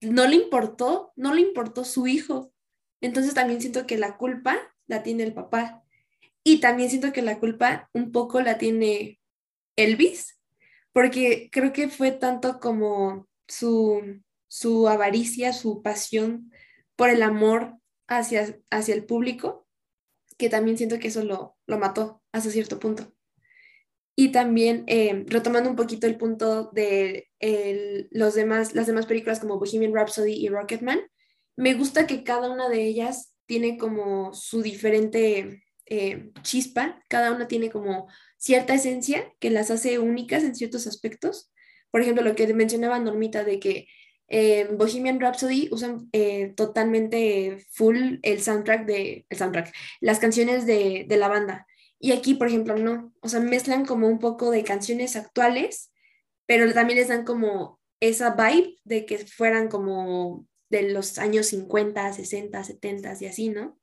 no 0.00 0.26
le 0.26 0.36
importó, 0.36 1.12
no 1.16 1.34
le 1.34 1.42
importó 1.42 1.84
su 1.84 2.06
hijo. 2.06 2.52
Entonces 3.00 3.34
también 3.34 3.60
siento 3.60 3.86
que 3.86 3.98
la 3.98 4.16
culpa 4.16 4.58
la 4.86 5.02
tiene 5.02 5.24
el 5.24 5.34
papá. 5.34 5.82
Y 6.44 6.60
también 6.60 6.90
siento 6.90 7.12
que 7.12 7.22
la 7.22 7.38
culpa 7.38 7.88
un 7.92 8.10
poco 8.12 8.40
la 8.40 8.58
tiene 8.58 9.20
Elvis, 9.76 10.40
porque 10.92 11.48
creo 11.52 11.72
que 11.72 11.88
fue 11.88 12.10
tanto 12.10 12.58
como 12.58 13.28
su, 13.46 14.22
su 14.48 14.88
avaricia, 14.88 15.52
su 15.52 15.82
pasión 15.82 16.50
por 16.96 17.10
el 17.10 17.22
amor 17.22 17.76
hacia, 18.08 18.58
hacia 18.70 18.94
el 18.94 19.04
público, 19.04 19.66
que 20.36 20.48
también 20.48 20.76
siento 20.76 20.98
que 20.98 21.08
eso 21.08 21.24
lo, 21.24 21.56
lo 21.66 21.78
mató 21.78 22.22
hasta 22.32 22.50
cierto 22.50 22.78
punto. 22.78 23.12
Y 24.14 24.30
también 24.30 24.84
eh, 24.86 25.24
retomando 25.26 25.70
un 25.70 25.76
poquito 25.76 26.06
el 26.06 26.16
punto 26.16 26.70
de 26.72 27.28
los 28.10 28.34
demás, 28.34 28.74
las 28.74 28.86
demás 28.86 29.06
películas 29.06 29.40
como 29.40 29.58
Bohemian 29.58 29.94
Rhapsody 29.94 30.34
y 30.34 30.48
Rocketman, 30.48 31.00
me 31.56 31.74
gusta 31.74 32.06
que 32.06 32.24
cada 32.24 32.50
una 32.50 32.68
de 32.68 32.82
ellas 32.82 33.34
tiene 33.46 33.76
como 33.76 34.32
su 34.32 34.62
diferente 34.62 35.62
eh, 35.86 36.30
chispa, 36.42 37.02
cada 37.08 37.32
una 37.32 37.48
tiene 37.48 37.70
como 37.70 38.08
cierta 38.38 38.74
esencia 38.74 39.30
que 39.40 39.50
las 39.50 39.70
hace 39.70 39.98
únicas 39.98 40.42
en 40.42 40.54
ciertos 40.54 40.86
aspectos. 40.86 41.52
Por 41.90 42.00
ejemplo, 42.00 42.24
lo 42.24 42.34
que 42.34 42.52
mencionaba 42.54 42.98
Normita 42.98 43.44
de 43.44 43.60
que 43.60 43.88
en 44.28 44.78
Bohemian 44.78 45.20
Rhapsody 45.20 45.68
usan 45.70 46.08
eh, 46.12 46.54
totalmente 46.56 47.58
full 47.72 48.16
el 48.22 48.40
soundtrack 48.40 48.86
de 48.86 49.26
el 49.28 49.36
soundtrack, 49.36 49.74
las 50.00 50.18
canciones 50.18 50.64
de, 50.64 51.04
de, 51.06 51.16
la 51.18 51.28
banda. 51.28 51.66
Y 52.04 52.10
aquí, 52.10 52.34
por 52.34 52.48
ejemplo, 52.48 52.76
no. 52.76 53.14
O 53.20 53.28
sea, 53.28 53.38
mezclan 53.38 53.86
como 53.86 54.08
un 54.08 54.18
poco 54.18 54.50
de 54.50 54.64
canciones 54.64 55.14
actuales, 55.14 55.92
pero 56.46 56.70
también 56.74 56.98
les 56.98 57.06
dan 57.06 57.24
como 57.24 57.80
esa 58.00 58.34
vibe 58.34 58.74
de 58.82 59.06
que 59.06 59.18
fueran 59.18 59.68
como 59.68 60.44
de 60.68 60.90
los 60.90 61.18
años 61.18 61.46
50, 61.46 62.12
60, 62.12 62.64
70 62.64 63.14
y 63.20 63.26
así, 63.26 63.48
¿no? 63.50 63.78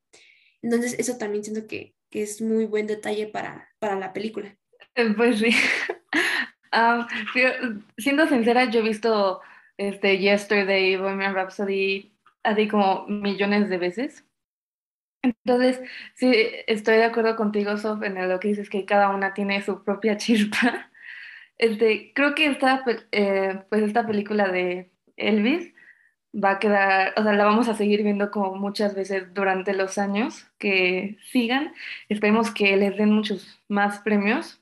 Entonces, 0.61 0.97
eso 0.99 1.17
también 1.17 1.45
siento 1.45 1.65
que, 1.65 1.95
que 2.09 2.21
es 2.21 2.41
muy 2.41 2.65
buen 2.65 2.87
detalle 2.87 3.27
para, 3.27 3.69
para 3.79 3.95
la 3.95 4.11
película. 4.11 4.57
Eh, 4.95 5.13
pues 5.15 5.39
sí. 5.39 5.51
um, 6.73 7.83
siendo 7.97 8.27
sincera, 8.27 8.69
yo 8.69 8.81
he 8.81 8.83
visto 8.83 9.39
este, 9.77 10.17
Yesterday, 10.17 10.97
Bohemian 10.97 11.35
Rhapsody, 11.35 12.13
así 12.43 12.67
como 12.67 13.07
millones 13.07 13.69
de 13.69 13.77
veces. 13.77 14.25
Entonces, 15.21 15.81
sí, 16.15 16.33
estoy 16.67 16.97
de 16.97 17.05
acuerdo 17.05 17.35
contigo, 17.35 17.77
Sof, 17.77 18.03
en 18.03 18.29
lo 18.29 18.39
que 18.39 18.49
dices 18.49 18.69
que 18.69 18.85
cada 18.85 19.09
una 19.09 19.33
tiene 19.33 19.61
su 19.61 19.83
propia 19.83 20.17
chispa. 20.17 20.89
Este, 21.57 22.13
creo 22.13 22.35
que 22.35 22.47
esta, 22.47 22.83
eh, 23.11 23.61
pues 23.69 23.83
esta 23.83 24.07
película 24.07 24.47
de 24.49 24.91
Elvis 25.17 25.73
va 26.33 26.51
a 26.51 26.59
quedar, 26.59 27.13
o 27.17 27.23
sea, 27.23 27.33
la 27.33 27.45
vamos 27.45 27.67
a 27.69 27.75
seguir 27.75 28.03
viendo 28.03 28.31
como 28.31 28.55
muchas 28.55 28.95
veces 28.95 29.33
durante 29.33 29.73
los 29.73 29.97
años 29.97 30.47
que 30.57 31.17
sigan. 31.31 31.73
Esperemos 32.09 32.51
que 32.51 32.77
les 32.77 32.97
den 32.97 33.11
muchos 33.11 33.61
más 33.67 33.99
premios, 33.99 34.61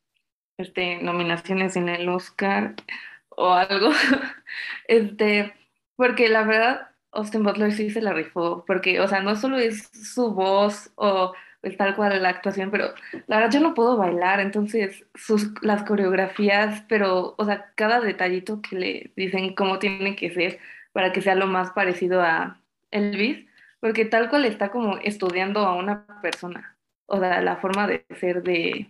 este, 0.58 1.02
nominaciones 1.04 1.76
en 1.76 1.90
el 1.90 2.10
Oscar 2.10 2.76
o 3.30 3.54
algo. 3.54 3.92
este, 4.88 5.54
porque 5.96 6.30
la 6.30 6.44
verdad, 6.44 6.90
Austin 7.18 7.44
Butler 7.44 7.72
sí 7.74 7.90
se 7.90 8.02
la 8.02 8.14
rifó, 8.14 8.64
porque, 8.66 9.00
o 9.02 9.08
sea, 9.08 9.22
no 9.22 9.36
solo 9.36 9.58
es 9.58 9.90
su 9.92 10.34
voz 10.34 10.92
o 10.96 11.34
es 11.64 11.76
tal 11.76 11.96
cual 11.96 12.22
la 12.22 12.30
actuación, 12.30 12.70
pero 12.72 12.94
la 13.26 13.38
verdad 13.38 13.52
yo 13.52 13.60
no 13.60 13.74
puedo 13.74 13.98
bailar, 13.98 14.40
entonces 14.40 15.04
sus, 15.16 15.52
las 15.64 15.84
coreografías, 15.84 16.84
pero, 16.88 17.36
o 17.38 17.46
sea, 17.46 17.72
cada 17.76 18.00
detallito 18.02 18.62
que 18.62 18.76
le 18.76 19.14
dicen 19.16 19.56
cómo 19.56 19.80
tiene 19.80 20.16
que 20.16 20.30
ser 20.32 20.60
para 20.94 21.12
que 21.12 21.22
sea 21.22 21.36
lo 21.36 21.48
más 21.48 21.72
parecido 21.72 22.22
a 22.22 22.62
Elvis, 22.92 23.46
porque 23.80 24.06
tal 24.06 24.30
cual 24.30 24.46
está 24.46 24.70
como 24.70 24.98
estudiando 25.00 25.62
a 25.62 25.76
una 25.76 26.06
persona, 26.22 26.78
o 27.08 27.20
sea, 27.20 27.42
la 27.42 27.58
forma 27.58 27.88
de 27.88 28.06
ser 28.20 28.44
de, 28.44 28.88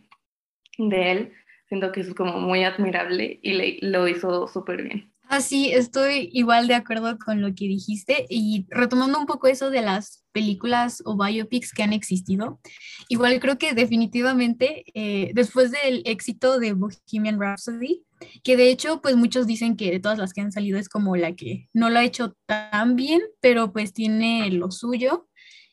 de 0.78 1.12
él 1.12 1.34
siento 1.68 1.92
que 1.92 2.02
es 2.02 2.14
como 2.14 2.40
muy 2.40 2.64
admirable 2.64 3.40
y 3.42 3.54
le, 3.54 3.78
lo 3.82 4.08
hizo 4.08 4.48
súper 4.48 4.84
bien. 4.84 5.12
Ah, 5.30 5.42
sí, 5.42 5.72
estoy 5.74 6.30
igual 6.32 6.68
de 6.68 6.76
acuerdo 6.76 7.18
con 7.18 7.42
lo 7.42 7.50
que 7.54 7.68
dijiste 7.68 8.26
y 8.30 8.66
retomando 8.70 9.20
un 9.20 9.26
poco 9.26 9.48
eso 9.48 9.70
de 9.70 9.82
las 9.82 10.24
películas 10.32 11.02
o 11.06 11.18
biopics 11.18 11.74
que 11.74 11.84
han 11.84 11.92
existido, 11.92 12.62
igual 13.10 13.40
creo 13.42 13.58
que 13.58 13.74
definitivamente 13.74 14.86
eh, 14.94 15.32
después 15.34 15.72
del 15.72 16.02
éxito 16.06 16.60
de 16.60 16.74
Bohemian 16.74 17.42
Rhapsody, 17.42 18.06
que 18.42 18.56
de 18.56 18.70
hecho 18.70 19.02
pues 19.02 19.18
muchos 19.18 19.48
dicen 19.48 19.76
que 19.76 19.92
de 19.92 20.00
todas 20.00 20.18
las 20.18 20.32
que 20.32 20.42
han 20.42 20.54
salido 20.54 20.80
es 20.80 20.88
como 20.88 21.18
la 21.18 21.36
que 21.36 21.68
no 21.74 21.90
lo 21.90 22.00
ha 22.00 22.06
hecho 22.06 22.38
tan 22.46 22.96
bien, 22.96 23.22
pero 23.42 23.74
pues 23.74 23.94
tiene 23.94 24.50
lo 24.52 24.72
suyo. 24.72 25.28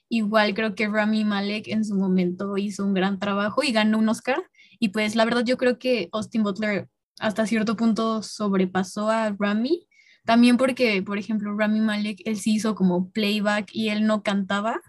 Igual 0.08 0.54
creo 0.54 0.74
que 0.74 0.88
Rami 0.88 1.24
Malek 1.24 1.68
en 1.68 1.84
su 1.84 1.94
momento 1.94 2.56
hizo 2.56 2.84
un 2.84 2.94
gran 2.94 3.18
trabajo 3.20 3.62
y 3.62 3.72
ganó 3.72 3.98
un 3.98 4.08
Oscar 4.08 4.42
y 4.78 4.88
pues 4.90 5.14
la 5.16 5.24
verdad 5.24 5.44
yo 5.44 5.56
creo 5.56 5.78
que 5.78 6.08
Austin 6.12 6.42
Butler 6.42 6.88
hasta 7.18 7.46
cierto 7.46 7.76
punto 7.76 8.22
sobrepasó 8.22 9.10
a 9.10 9.34
Rami, 9.38 9.86
también 10.24 10.56
porque, 10.56 11.02
por 11.02 11.18
ejemplo, 11.18 11.56
Rami 11.56 11.80
Malek, 11.80 12.22
él 12.24 12.38
sí 12.38 12.54
hizo 12.54 12.74
como 12.74 13.10
playback 13.10 13.68
y 13.72 13.90
él 13.90 14.06
no 14.06 14.22
cantaba. 14.22 14.80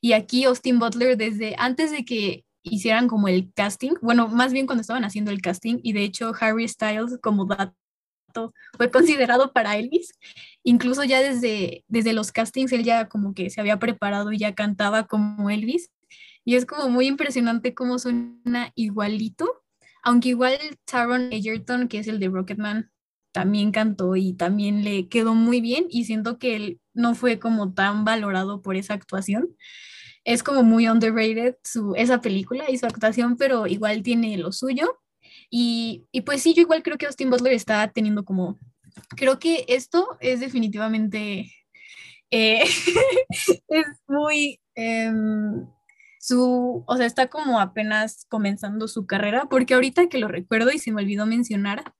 Y 0.00 0.12
aquí 0.12 0.44
Austin 0.44 0.78
Butler, 0.78 1.16
desde 1.16 1.56
antes 1.58 1.90
de 1.90 2.04
que 2.04 2.44
hicieran 2.62 3.08
como 3.08 3.28
el 3.28 3.52
casting, 3.54 3.92
bueno, 4.02 4.28
más 4.28 4.52
bien 4.52 4.66
cuando 4.66 4.80
estaban 4.82 5.04
haciendo 5.04 5.30
el 5.30 5.40
casting, 5.40 5.78
y 5.82 5.92
de 5.92 6.04
hecho 6.04 6.32
Harry 6.40 6.68
Styles 6.68 7.18
como 7.22 7.46
dato 7.46 7.74
fue 8.76 8.90
considerado 8.90 9.52
para 9.52 9.76
Elvis. 9.76 10.12
Incluso 10.62 11.04
ya 11.04 11.20
desde, 11.20 11.84
desde 11.88 12.12
los 12.12 12.32
castings 12.32 12.72
él 12.72 12.84
ya 12.84 13.08
como 13.08 13.34
que 13.34 13.50
se 13.50 13.60
había 13.60 13.78
preparado 13.78 14.32
y 14.32 14.38
ya 14.38 14.54
cantaba 14.54 15.06
como 15.06 15.50
Elvis. 15.50 15.90
Y 16.44 16.54
es 16.54 16.66
como 16.66 16.88
muy 16.88 17.06
impresionante 17.06 17.74
cómo 17.74 17.98
suena 17.98 18.72
igualito, 18.76 19.64
aunque 20.06 20.28
igual 20.28 20.56
Taron 20.84 21.32
Egerton, 21.32 21.88
que 21.88 21.98
es 21.98 22.06
el 22.06 22.20
de 22.20 22.28
Rocketman, 22.28 22.92
también 23.32 23.72
cantó 23.72 24.14
y 24.14 24.34
también 24.34 24.84
le 24.84 25.08
quedó 25.08 25.34
muy 25.34 25.60
bien 25.60 25.86
y 25.90 26.04
siento 26.04 26.38
que 26.38 26.54
él 26.54 26.80
no 26.94 27.16
fue 27.16 27.40
como 27.40 27.74
tan 27.74 28.04
valorado 28.04 28.62
por 28.62 28.76
esa 28.76 28.94
actuación. 28.94 29.48
Es 30.22 30.44
como 30.44 30.62
muy 30.62 30.86
underrated 30.86 31.56
su, 31.64 31.96
esa 31.96 32.20
película 32.20 32.70
y 32.70 32.78
su 32.78 32.86
actuación, 32.86 33.36
pero 33.36 33.66
igual 33.66 34.04
tiene 34.04 34.38
lo 34.38 34.52
suyo. 34.52 34.96
Y, 35.50 36.06
y 36.12 36.20
pues 36.20 36.40
sí, 36.40 36.54
yo 36.54 36.62
igual 36.62 36.84
creo 36.84 36.98
que 36.98 37.06
Austin 37.06 37.28
Butler 37.28 37.54
está 37.54 37.88
teniendo 37.88 38.24
como, 38.24 38.60
creo 39.16 39.40
que 39.40 39.64
esto 39.66 40.16
es 40.20 40.38
definitivamente, 40.38 41.52
eh, 42.30 42.62
es 43.68 43.86
muy... 44.06 44.60
Em, 44.76 45.66
su, 46.26 46.82
o 46.88 46.96
sea, 46.96 47.06
está 47.06 47.28
como 47.28 47.60
apenas 47.60 48.26
comenzando 48.28 48.88
su 48.88 49.06
carrera, 49.06 49.46
porque 49.48 49.74
ahorita 49.74 50.08
que 50.08 50.18
lo 50.18 50.26
recuerdo 50.26 50.72
y 50.72 50.78
se 50.80 50.90
me 50.90 51.02
olvidó 51.02 51.24
mencionar, 51.24 51.94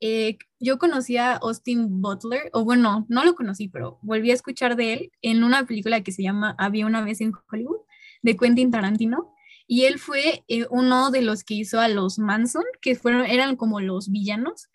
eh, 0.00 0.36
yo 0.58 0.78
conocí 0.78 1.16
a 1.16 1.34
Austin 1.36 2.00
Butler, 2.00 2.50
o 2.52 2.64
bueno, 2.64 3.06
no 3.08 3.24
lo 3.24 3.36
conocí, 3.36 3.68
pero 3.68 4.00
volví 4.02 4.32
a 4.32 4.34
escuchar 4.34 4.74
de 4.74 4.92
él 4.94 5.12
en 5.22 5.44
una 5.44 5.64
película 5.64 6.02
que 6.02 6.10
se 6.10 6.24
llama 6.24 6.56
Había 6.58 6.86
una 6.86 7.04
vez 7.04 7.20
en 7.20 7.32
Hollywood, 7.52 7.82
de 8.22 8.36
Quentin 8.36 8.72
Tarantino, 8.72 9.32
y 9.68 9.84
él 9.84 10.00
fue 10.00 10.44
eh, 10.48 10.66
uno 10.70 11.12
de 11.12 11.22
los 11.22 11.44
que 11.44 11.54
hizo 11.54 11.78
a 11.78 11.86
los 11.86 12.18
Manson, 12.18 12.64
que 12.82 12.96
fueron, 12.96 13.26
eran 13.26 13.54
como 13.54 13.80
los 13.80 14.10
villanos, 14.10 14.68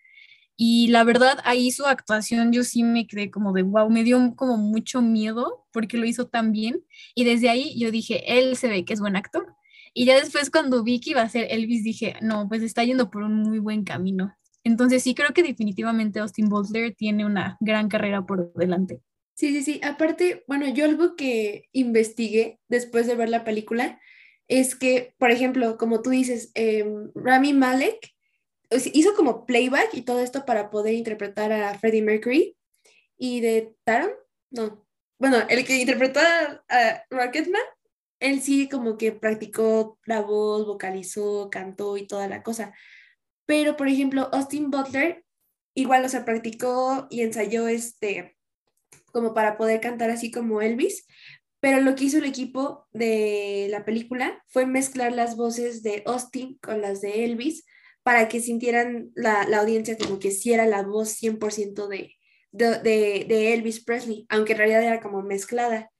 y 0.56 0.88
la 0.88 1.02
verdad, 1.02 1.38
ahí 1.44 1.72
su 1.72 1.84
actuación 1.86 2.52
yo 2.52 2.62
sí 2.62 2.84
me 2.84 3.06
quedé 3.06 3.30
como 3.30 3.52
de 3.52 3.62
wow, 3.62 3.90
me 3.90 4.04
dio 4.04 4.34
como 4.36 4.56
mucho 4.56 5.02
miedo 5.02 5.66
porque 5.72 5.96
lo 5.96 6.06
hizo 6.06 6.28
tan 6.28 6.52
bien. 6.52 6.84
Y 7.14 7.24
desde 7.24 7.50
ahí 7.50 7.78
yo 7.78 7.90
dije, 7.90 8.38
él 8.38 8.56
se 8.56 8.68
ve 8.68 8.84
que 8.84 8.92
es 8.94 9.00
buen 9.00 9.16
actor. 9.16 9.54
Y 9.92 10.06
ya 10.06 10.18
después 10.18 10.50
cuando 10.50 10.84
vi 10.84 11.00
que 11.00 11.10
iba 11.10 11.22
a 11.22 11.28
ser 11.28 11.46
Elvis, 11.50 11.82
dije, 11.82 12.16
no, 12.20 12.48
pues 12.48 12.62
está 12.62 12.84
yendo 12.84 13.10
por 13.10 13.22
un 13.22 13.34
muy 13.42 13.58
buen 13.58 13.84
camino. 13.84 14.36
Entonces 14.62 15.02
sí 15.02 15.14
creo 15.14 15.32
que 15.34 15.42
definitivamente 15.42 16.20
Austin 16.20 16.48
Butler 16.48 16.94
tiene 16.94 17.26
una 17.26 17.56
gran 17.60 17.88
carrera 17.88 18.24
por 18.24 18.52
delante. 18.54 19.00
Sí, 19.34 19.52
sí, 19.52 19.62
sí. 19.62 19.80
Aparte, 19.82 20.44
bueno, 20.46 20.68
yo 20.68 20.84
algo 20.84 21.16
que 21.16 21.68
investigué 21.72 22.60
después 22.68 23.06
de 23.06 23.16
ver 23.16 23.28
la 23.28 23.44
película 23.44 24.00
es 24.46 24.76
que, 24.76 25.14
por 25.18 25.30
ejemplo, 25.30 25.76
como 25.78 26.02
tú 26.02 26.10
dices, 26.10 26.52
em, 26.54 27.10
Rami 27.14 27.52
Malek 27.52 28.13
hizo 28.76 29.14
como 29.14 29.46
playback 29.46 29.94
y 29.94 30.02
todo 30.02 30.20
esto 30.20 30.44
para 30.44 30.70
poder 30.70 30.94
interpretar 30.94 31.52
a 31.52 31.78
Freddie 31.78 32.02
Mercury. 32.02 32.56
Y 33.16 33.40
de 33.40 33.74
Taron, 33.84 34.10
no, 34.50 34.86
bueno, 35.18 35.38
el 35.48 35.64
que 35.64 35.78
interpretó 35.78 36.20
a, 36.20 37.04
Rocketman, 37.10 37.62
él 38.20 38.40
sí 38.42 38.68
como 38.68 38.98
que 38.98 39.12
practicó 39.12 39.98
la 40.04 40.20
voz, 40.20 40.66
vocalizó, 40.66 41.48
cantó 41.50 41.96
y 41.96 42.06
toda 42.06 42.28
la 42.28 42.42
cosa. 42.42 42.74
Pero, 43.46 43.76
por 43.76 43.88
ejemplo, 43.88 44.28
Austin 44.32 44.70
Butler 44.70 45.24
igual, 45.74 46.04
o 46.04 46.08
sea, 46.08 46.24
practicó 46.24 47.06
y 47.10 47.22
ensayó 47.22 47.68
este, 47.68 48.36
como 49.12 49.34
para 49.34 49.56
poder 49.56 49.80
cantar 49.80 50.10
así 50.10 50.30
como 50.30 50.62
Elvis, 50.62 51.06
pero 51.60 51.80
lo 51.80 51.94
que 51.94 52.04
hizo 52.04 52.18
el 52.18 52.24
equipo 52.24 52.86
de 52.92 53.68
la 53.70 53.84
película 53.84 54.42
fue 54.48 54.66
mezclar 54.66 55.12
las 55.12 55.36
voces 55.36 55.82
de 55.82 56.02
Austin 56.06 56.58
con 56.62 56.80
las 56.80 57.00
de 57.00 57.24
Elvis 57.24 57.64
para 58.04 58.28
que 58.28 58.38
sintieran 58.38 59.10
la, 59.16 59.48
la 59.48 59.58
audiencia 59.58 59.98
como 59.98 60.20
que 60.20 60.30
sí 60.30 60.52
era 60.52 60.66
la 60.66 60.82
voz 60.82 61.20
100% 61.20 61.88
de, 61.88 62.14
de, 62.52 63.24
de, 63.26 63.54
Elvis 63.54 63.82
Presley, 63.82 64.26
aunque 64.28 64.52
en 64.52 64.58
realidad 64.58 64.84
era 64.84 65.00
como 65.00 65.22
mezclada. 65.22 65.90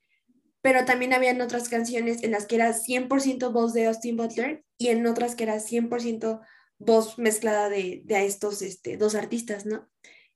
pero 0.63 0.85
también 0.85 1.13
habían 1.13 1.41
otras 1.41 1.69
canciones 1.69 2.23
en 2.23 2.31
las 2.31 2.47
que 2.47 2.57
era 2.57 2.73
100% 2.73 3.53
voz 3.53 3.73
de 3.73 3.87
Austin 3.87 4.17
Butler 4.17 4.65
y 4.79 4.89
en 4.89 5.07
otras 5.07 5.35
que 5.35 5.45
era 5.45 5.57
100% 5.57 6.41
voz 6.79 7.19
mezclada 7.19 7.69
de, 7.69 8.03
de 8.05 8.27
estos 8.27 8.63
este, 8.63 8.97
dos 8.97 9.15
artistas, 9.15 9.67
¿no? 9.67 9.91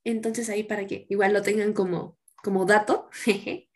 Entonces 0.04 0.48
ahí 0.48 0.64
para 0.64 0.86
que 0.86 1.06
igual 1.08 1.32
lo 1.32 1.42
tengan 1.42 1.72
como, 1.74 2.18
como 2.42 2.64
dato. 2.64 3.10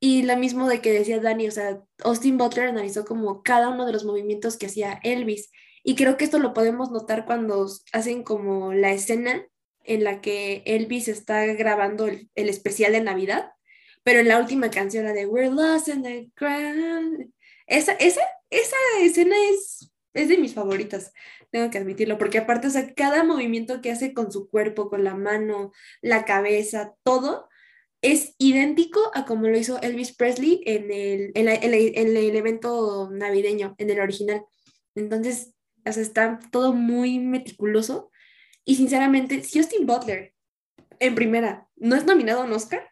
y 0.00 0.22
lo 0.22 0.36
mismo 0.36 0.68
de 0.68 0.80
que 0.80 0.92
decía 0.92 1.20
Dani, 1.20 1.48
o 1.48 1.50
sea, 1.50 1.82
Austin 2.04 2.36
Butler 2.36 2.68
analizó 2.68 3.04
como 3.04 3.42
cada 3.42 3.70
uno 3.70 3.86
de 3.86 3.92
los 3.92 4.04
movimientos 4.04 4.56
que 4.56 4.66
hacía 4.66 5.00
Elvis. 5.02 5.50
Y 5.84 5.94
creo 5.96 6.16
que 6.16 6.24
esto 6.24 6.38
lo 6.38 6.54
podemos 6.54 6.90
notar 6.90 7.24
cuando 7.24 7.68
hacen 7.92 8.22
como 8.22 8.72
la 8.72 8.92
escena 8.92 9.46
en 9.84 10.04
la 10.04 10.20
que 10.20 10.62
Elvis 10.64 11.08
está 11.08 11.44
grabando 11.46 12.06
el, 12.06 12.30
el 12.34 12.48
especial 12.48 12.92
de 12.92 13.00
Navidad 13.00 13.52
pero 14.02 14.20
en 14.20 14.28
la 14.28 14.38
última 14.38 14.70
canción, 14.70 15.04
la 15.04 15.12
de 15.12 15.26
We're 15.26 15.50
Lost 15.50 15.88
in 15.88 16.02
the 16.02 16.30
Ground, 16.36 17.32
esa, 17.66 17.92
esa, 17.92 18.22
esa 18.50 18.76
escena 19.00 19.36
es, 19.50 19.92
es 20.14 20.28
de 20.28 20.38
mis 20.38 20.54
favoritas, 20.54 21.12
tengo 21.50 21.70
que 21.70 21.78
admitirlo, 21.78 22.18
porque 22.18 22.38
aparte, 22.38 22.66
o 22.66 22.70
sea, 22.70 22.92
cada 22.94 23.24
movimiento 23.24 23.80
que 23.80 23.90
hace 23.90 24.12
con 24.12 24.32
su 24.32 24.48
cuerpo, 24.48 24.90
con 24.90 25.04
la 25.04 25.14
mano, 25.14 25.72
la 26.00 26.24
cabeza, 26.24 26.94
todo, 27.02 27.48
es 28.00 28.34
idéntico 28.38 29.12
a 29.14 29.24
como 29.24 29.46
lo 29.46 29.56
hizo 29.56 29.80
Elvis 29.80 30.16
Presley 30.16 30.60
en 30.66 30.90
el, 30.90 31.30
en, 31.34 31.48
en 31.48 32.16
el 32.16 32.36
evento 32.36 33.08
navideño, 33.12 33.76
en 33.78 33.90
el 33.90 34.00
original. 34.00 34.44
Entonces, 34.96 35.54
o 35.84 35.92
sea, 35.92 36.02
está 36.02 36.40
todo 36.50 36.72
muy 36.72 37.18
meticuloso. 37.18 38.10
Y 38.64 38.76
sinceramente, 38.76 39.42
si 39.42 39.58
Austin 39.58 39.86
Butler 39.86 40.34
en 41.00 41.14
primera 41.14 41.68
no 41.76 41.96
es 41.96 42.06
nominado 42.06 42.42
a 42.42 42.44
un 42.44 42.52
Oscar, 42.52 42.88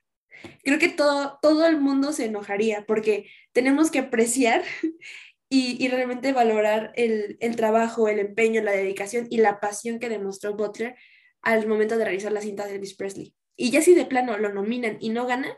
creo 0.64 0.78
que 0.78 0.88
todo, 0.88 1.38
todo 1.42 1.66
el 1.66 1.80
mundo 1.80 2.12
se 2.12 2.26
enojaría 2.26 2.84
porque 2.86 3.30
tenemos 3.52 3.90
que 3.90 4.00
apreciar 4.00 4.62
y, 5.48 5.82
y 5.84 5.88
realmente 5.88 6.32
valorar 6.32 6.92
el, 6.96 7.36
el, 7.40 7.56
trabajo, 7.56 8.08
el 8.08 8.18
empeño, 8.18 8.62
la 8.62 8.72
dedicación 8.72 9.26
y 9.30 9.38
la 9.38 9.60
pasión 9.60 9.98
que 9.98 10.08
demostró 10.08 10.54
Butler 10.54 10.96
al 11.42 11.66
momento 11.66 11.96
de 11.96 12.04
realizar 12.04 12.32
la 12.32 12.40
cinta 12.40 12.66
de 12.66 12.74
Elvis 12.74 12.94
Presley. 12.94 13.34
Y 13.56 13.70
ya 13.70 13.82
si 13.82 13.94
de 13.94 14.06
plano 14.06 14.38
lo 14.38 14.52
nominan 14.52 14.96
y 15.00 15.10
no 15.10 15.26
gana, 15.26 15.56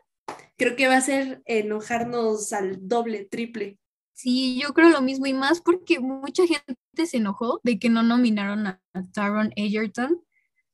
creo 0.57 0.77
que 0.77 0.89
va 0.89 0.97
a 0.97 1.01
ser 1.01 1.43
enojarnos 1.45 2.53
al 2.53 2.89
doble, 2.89 3.25
triple. 3.25 3.79
Sí, 4.23 4.61
yo 4.63 4.73
creo 4.73 4.91
lo 4.91 5.03
mismo 5.03 5.27
y 5.27 5.35
más 5.35 5.61
porque 5.61 5.99
mucha 5.99 6.45
gente 6.47 7.07
se 7.07 7.17
enojó 7.17 7.61
de 7.65 7.81
que 7.81 7.89
no 7.89 8.05
nominaron 8.05 8.69
a 8.69 8.81
Taron 9.13 9.53
Egerton 9.57 10.23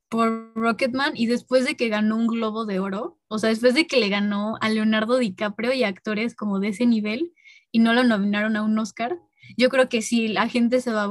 por 0.07 0.53
Rocketman 0.53 1.13
y 1.15 1.25
después 1.25 1.65
de 1.65 1.75
que 1.75 1.89
ganó 1.89 2.15
un 2.15 2.27
Globo 2.27 2.67
de 2.67 2.77
Oro, 2.79 3.17
o 3.27 3.39
sea, 3.39 3.49
después 3.49 3.73
de 3.73 3.87
que 3.87 3.99
le 3.99 4.09
ganó 4.09 4.57
a 4.61 4.69
Leonardo 4.69 5.17
DiCaprio 5.17 5.73
y 5.73 5.83
actores 5.83 6.35
como 6.35 6.59
de 6.59 6.67
ese 6.67 6.85
nivel 6.85 7.33
y 7.71 7.79
no 7.79 7.93
lo 7.93 8.03
nominaron 8.03 8.55
a 8.55 8.61
un 8.61 8.77
Oscar, 8.77 9.17
yo 9.57 9.69
creo 9.69 9.89
que 9.89 10.03
sí, 10.03 10.27
la 10.27 10.47
gente 10.47 10.79
se 10.79 10.93
va 10.93 11.05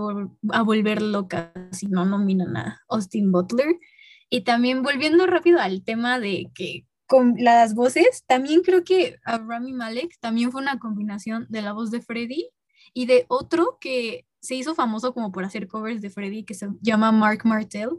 a, 0.52 0.62
volver 0.62 1.02
loca 1.02 1.52
si 1.72 1.88
no 1.88 2.06
nominan 2.06 2.56
a 2.56 2.82
Austin 2.88 3.32
Butler. 3.32 3.80
Y 4.30 4.42
también 4.42 4.84
volviendo 4.84 5.26
rápido 5.26 5.58
al 5.58 5.82
tema 5.82 6.20
de 6.20 6.52
que 6.54 6.86
con 7.08 7.34
las 7.38 7.74
voces, 7.74 8.24
también 8.26 8.62
creo 8.62 8.84
que 8.84 9.16
a 9.24 9.38
Rami 9.38 9.72
Malek 9.72 10.18
también 10.20 10.52
fue 10.52 10.60
una 10.62 10.78
combinación 10.78 11.46
de 11.48 11.62
la 11.62 11.72
voz 11.72 11.90
de 11.90 12.00
Freddy 12.00 12.50
y 12.94 13.06
de 13.06 13.26
otro 13.28 13.78
que 13.80 14.26
se 14.40 14.54
hizo 14.54 14.74
famoso 14.74 15.14
como 15.14 15.32
por 15.32 15.44
hacer 15.44 15.66
covers 15.66 16.00
de 16.02 16.10
Freddy 16.10 16.44
que 16.44 16.54
se 16.54 16.68
llama 16.80 17.10
Mark 17.10 17.40
Martel 17.44 17.90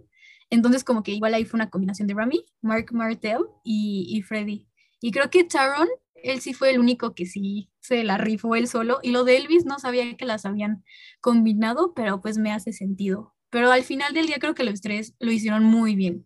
entonces, 0.49 0.83
como 0.83 1.03
que 1.03 1.11
igual 1.11 1.33
ahí 1.33 1.45
fue 1.45 1.57
una 1.57 1.69
combinación 1.69 2.07
de 2.07 2.13
Rami, 2.13 2.43
Mark 2.61 2.87
Martel 2.91 3.39
y, 3.63 4.07
y 4.09 4.21
Freddy. 4.21 4.67
Y 5.01 5.11
creo 5.11 5.29
que 5.29 5.43
Taron, 5.43 5.87
él 6.15 6.41
sí 6.41 6.53
fue 6.53 6.71
el 6.71 6.79
único 6.79 7.13
que 7.13 7.25
sí 7.25 7.69
se 7.79 8.03
la 8.03 8.17
rifó 8.17 8.55
él 8.55 8.67
solo. 8.67 8.99
Y 9.03 9.11
lo 9.11 9.23
de 9.23 9.37
Elvis 9.37 9.65
no 9.65 9.79
sabía 9.79 10.15
que 10.17 10.25
las 10.25 10.45
habían 10.45 10.83
combinado, 11.21 11.93
pero 11.93 12.21
pues 12.21 12.37
me 12.37 12.51
hace 12.51 12.73
sentido. 12.73 13.35
Pero 13.49 13.71
al 13.71 13.83
final 13.83 14.13
del 14.13 14.27
día 14.27 14.37
creo 14.39 14.55
que 14.55 14.63
los 14.63 14.81
tres 14.81 15.15
lo 15.19 15.31
hicieron 15.31 15.63
muy 15.63 15.95
bien. 15.95 16.25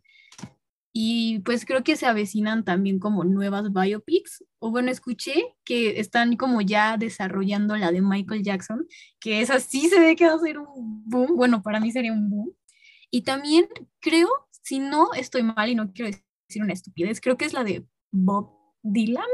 Y 0.95 1.39
pues 1.39 1.65
creo 1.65 1.83
que 1.83 1.95
se 1.95 2.05
avecinan 2.05 2.63
también 2.63 2.99
como 2.99 3.23
nuevas 3.23 3.73
biopics. 3.73 4.45
O 4.59 4.69
bueno, 4.69 4.91
escuché 4.91 5.55
que 5.65 5.99
están 5.99 6.37
como 6.37 6.61
ya 6.61 6.97
desarrollando 6.97 7.75
la 7.75 7.91
de 7.91 8.01
Michael 8.01 8.43
Jackson, 8.43 8.85
que 9.19 9.41
esa 9.41 9.59
sí 9.59 9.89
se 9.89 9.99
ve 9.99 10.15
que 10.15 10.27
va 10.27 10.35
a 10.35 10.39
ser 10.39 10.59
un 10.59 11.03
boom. 11.09 11.35
Bueno, 11.35 11.63
para 11.63 11.79
mí 11.79 11.91
sería 11.91 12.13
un 12.13 12.29
boom. 12.29 12.53
Y 13.09 13.23
también 13.23 13.67
creo, 13.99 14.29
si 14.51 14.79
no 14.79 15.13
estoy 15.13 15.41
mal 15.41 15.67
y 15.69 15.75
no 15.75 15.91
quiero 15.93 16.15
decir 16.47 16.61
una 16.61 16.73
estupidez, 16.73 17.19
creo 17.21 17.37
que 17.37 17.45
es 17.45 17.53
la 17.53 17.63
de 17.63 17.85
Bob 18.11 18.51
Dylan 18.83 19.25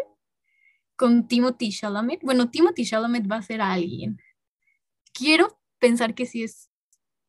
con 0.95 1.27
Timothy 1.27 1.71
Chalamet. 1.71 2.21
Bueno, 2.23 2.49
Timothy 2.49 2.85
Chalamet 2.85 3.29
va 3.29 3.37
a 3.37 3.41
ser 3.41 3.61
alguien. 3.61 4.17
Quiero 5.13 5.59
pensar 5.77 6.15
que 6.15 6.25
sí 6.25 6.43
es 6.43 6.69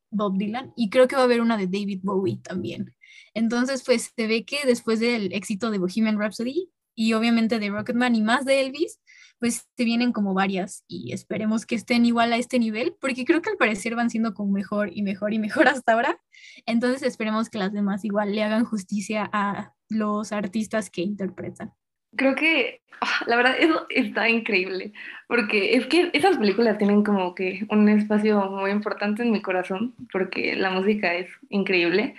Bob 0.09 0.37
Dylan 0.37 0.73
y 0.77 0.89
creo 0.89 1.07
que 1.07 1.15
va 1.15 1.21
a 1.21 1.25
haber 1.25 1.41
una 1.41 1.57
de 1.57 1.67
David 1.67 1.99
Bowie 2.03 2.37
también. 2.37 2.93
Entonces, 3.33 3.83
pues 3.85 4.11
se 4.15 4.27
ve 4.27 4.45
que 4.45 4.59
después 4.65 4.99
del 4.99 5.33
éxito 5.33 5.71
de 5.71 5.77
Bohemian 5.77 6.19
Rhapsody 6.19 6.69
y 6.95 7.13
obviamente 7.13 7.59
de 7.59 7.69
Rocketman 7.69 8.15
y 8.15 8.21
más 8.21 8.45
de 8.45 8.61
Elvis, 8.61 8.99
pues 9.41 9.67
se 9.75 9.83
vienen 9.83 10.11
como 10.11 10.35
varias 10.35 10.85
y 10.87 11.13
esperemos 11.13 11.65
que 11.65 11.73
estén 11.73 12.05
igual 12.05 12.31
a 12.31 12.37
este 12.37 12.59
nivel, 12.59 12.93
porque 13.01 13.25
creo 13.25 13.41
que 13.41 13.49
al 13.49 13.57
parecer 13.57 13.95
van 13.95 14.11
siendo 14.11 14.35
como 14.35 14.51
mejor 14.51 14.91
y 14.93 15.01
mejor 15.01 15.33
y 15.33 15.39
mejor 15.39 15.67
hasta 15.67 15.93
ahora. 15.93 16.19
Entonces 16.67 17.01
esperemos 17.01 17.49
que 17.49 17.57
las 17.57 17.73
demás 17.73 18.05
igual 18.05 18.35
le 18.35 18.43
hagan 18.43 18.65
justicia 18.65 19.27
a 19.33 19.73
los 19.89 20.31
artistas 20.31 20.91
que 20.91 21.01
interpretan. 21.01 21.73
Creo 22.15 22.35
que 22.35 22.81
ah, 23.01 23.23
la 23.25 23.35
verdad 23.35 23.55
eso 23.57 23.87
está 23.89 24.29
increíble, 24.29 24.93
porque 25.27 25.75
es 25.75 25.87
que 25.87 26.11
esas 26.13 26.37
películas 26.37 26.77
tienen 26.77 27.03
como 27.03 27.33
que 27.33 27.65
un 27.69 27.89
espacio 27.89 28.47
muy 28.51 28.69
importante 28.69 29.23
en 29.23 29.31
mi 29.31 29.41
corazón, 29.41 29.95
porque 30.11 30.55
la 30.55 30.69
música 30.69 31.15
es 31.15 31.29
increíble 31.49 32.13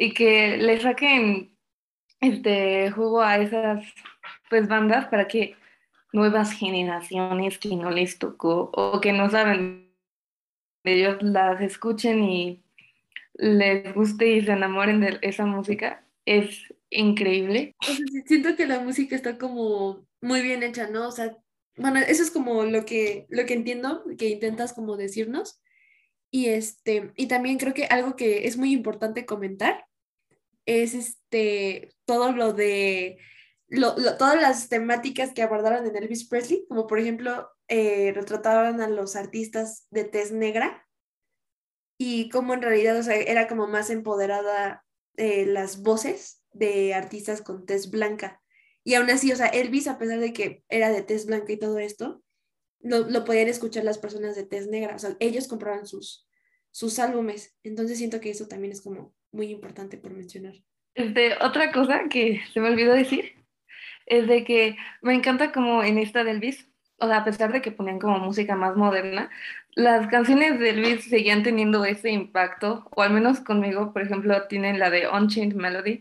y 0.00 0.14
que 0.14 0.56
le 0.56 0.80
saquen 0.80 1.54
este 2.20 2.90
jugo 2.90 3.20
a 3.20 3.36
esas 3.36 3.84
pues 4.48 4.66
bandas 4.66 5.06
para 5.08 5.28
que 5.28 5.56
nuevas 6.10 6.52
generaciones 6.52 7.58
que 7.58 7.76
no 7.76 7.90
les 7.90 8.18
tocó 8.18 8.70
o 8.72 8.98
que 9.02 9.12
no 9.12 9.28
saben 9.28 9.92
ellos 10.84 11.18
las 11.20 11.60
escuchen 11.60 12.24
y 12.24 12.64
les 13.34 13.94
guste 13.94 14.26
y 14.26 14.40
se 14.40 14.52
enamoren 14.52 15.02
de 15.02 15.18
esa 15.20 15.44
música 15.44 16.02
es 16.24 16.72
increíble. 16.88 17.76
siento 18.24 18.56
que 18.56 18.66
la 18.66 18.80
música 18.80 19.14
está 19.14 19.36
como 19.36 20.06
muy 20.22 20.40
bien 20.40 20.62
hecha, 20.62 20.88
¿no? 20.88 21.08
O 21.08 21.12
sea, 21.12 21.36
bueno, 21.76 21.98
eso 21.98 22.22
es 22.22 22.30
como 22.30 22.64
lo 22.64 22.86
que, 22.86 23.26
lo 23.28 23.44
que 23.44 23.52
entiendo, 23.52 24.02
que 24.16 24.30
intentas 24.30 24.72
como 24.72 24.96
decirnos. 24.96 25.60
Y 26.30 26.46
este, 26.46 27.12
y 27.16 27.26
también 27.26 27.58
creo 27.58 27.74
que 27.74 27.84
algo 27.84 28.16
que 28.16 28.46
es 28.46 28.56
muy 28.56 28.72
importante 28.72 29.26
comentar 29.26 29.89
es 30.66 30.94
este 30.94 31.94
todo 32.04 32.32
lo 32.32 32.52
de 32.52 33.18
todas 34.18 34.40
las 34.40 34.68
temáticas 34.68 35.32
que 35.32 35.42
abordaron 35.42 35.86
en 35.86 35.96
Elvis 35.96 36.28
Presley, 36.28 36.66
como 36.68 36.86
por 36.86 36.98
ejemplo, 36.98 37.48
eh, 37.68 38.12
retrataban 38.14 38.80
a 38.80 38.88
los 38.88 39.14
artistas 39.14 39.86
de 39.90 40.04
tez 40.04 40.32
negra 40.32 40.88
y 41.96 42.28
cómo 42.30 42.54
en 42.54 42.62
realidad 42.62 42.98
o 42.98 43.02
sea, 43.02 43.14
era 43.14 43.46
como 43.46 43.68
más 43.68 43.90
empoderada 43.90 44.84
eh, 45.16 45.46
las 45.46 45.82
voces 45.82 46.42
de 46.52 46.94
artistas 46.94 47.42
con 47.42 47.66
tez 47.66 47.90
blanca. 47.90 48.42
Y 48.82 48.94
aún 48.94 49.10
así, 49.10 49.30
o 49.30 49.36
sea, 49.36 49.46
Elvis, 49.46 49.86
a 49.86 49.98
pesar 49.98 50.18
de 50.18 50.32
que 50.32 50.64
era 50.68 50.90
de 50.90 51.02
tez 51.02 51.26
blanca 51.26 51.52
y 51.52 51.58
todo 51.58 51.78
esto, 51.78 52.22
lo, 52.80 53.00
lo 53.00 53.24
podían 53.24 53.48
escuchar 53.48 53.84
las 53.84 53.98
personas 53.98 54.34
de 54.34 54.46
tez 54.46 54.66
negra. 54.68 54.96
O 54.96 54.98
sea, 54.98 55.14
ellos 55.20 55.46
compraban 55.46 55.86
sus, 55.86 56.26
sus 56.70 56.98
álbumes. 56.98 57.54
Entonces 57.62 57.98
siento 57.98 58.20
que 58.20 58.30
eso 58.30 58.48
también 58.48 58.72
es 58.72 58.80
como 58.80 59.14
muy 59.32 59.50
importante 59.50 59.96
por 59.96 60.12
mencionar. 60.12 60.54
Este, 60.94 61.34
otra 61.40 61.72
cosa 61.72 62.08
que 62.08 62.42
se 62.52 62.60
me 62.60 62.68
olvidó 62.68 62.94
decir 62.94 63.34
es 64.06 64.26
de 64.26 64.44
que 64.44 64.76
me 65.02 65.14
encanta 65.14 65.52
como 65.52 65.82
en 65.82 65.98
esta 65.98 66.24
de 66.24 66.32
Elvis, 66.32 66.68
o 66.98 67.06
sea, 67.06 67.18
a 67.18 67.24
pesar 67.24 67.52
de 67.52 67.62
que 67.62 67.70
ponían 67.70 67.98
como 67.98 68.18
música 68.18 68.56
más 68.56 68.76
moderna, 68.76 69.30
las 69.72 70.08
canciones 70.08 70.58
de 70.58 70.70
Elvis 70.70 71.04
seguían 71.04 71.42
teniendo 71.42 71.84
ese 71.84 72.10
impacto, 72.10 72.88
o 72.90 73.02
al 73.02 73.12
menos 73.12 73.40
conmigo, 73.40 73.92
por 73.92 74.02
ejemplo, 74.02 74.46
tienen 74.48 74.78
la 74.78 74.90
de 74.90 75.08
Unchained 75.08 75.54
Melody, 75.54 76.00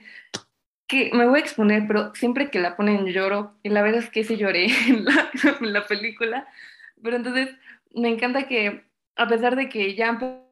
que 0.88 1.12
me 1.14 1.28
voy 1.28 1.40
a 1.40 1.44
exponer, 1.44 1.86
pero 1.88 2.14
siempre 2.16 2.50
que 2.50 2.60
la 2.60 2.76
ponen 2.76 3.06
lloro, 3.06 3.54
y 3.62 3.70
la 3.70 3.84
verdad 3.84 4.00
es 4.00 4.10
que 4.10 4.24
sí 4.24 4.38
lloré 4.38 4.66
en 4.88 5.06
la, 5.06 5.30
en 5.62 5.72
la 5.72 5.86
película, 5.86 6.48
pero 7.02 7.16
entonces 7.16 7.50
me 7.94 8.10
encanta 8.10 8.48
que 8.48 8.84
a 9.16 9.28
pesar 9.28 9.56
de 9.56 9.70
que 9.70 9.96
ya 9.96 10.10
han 10.10 10.49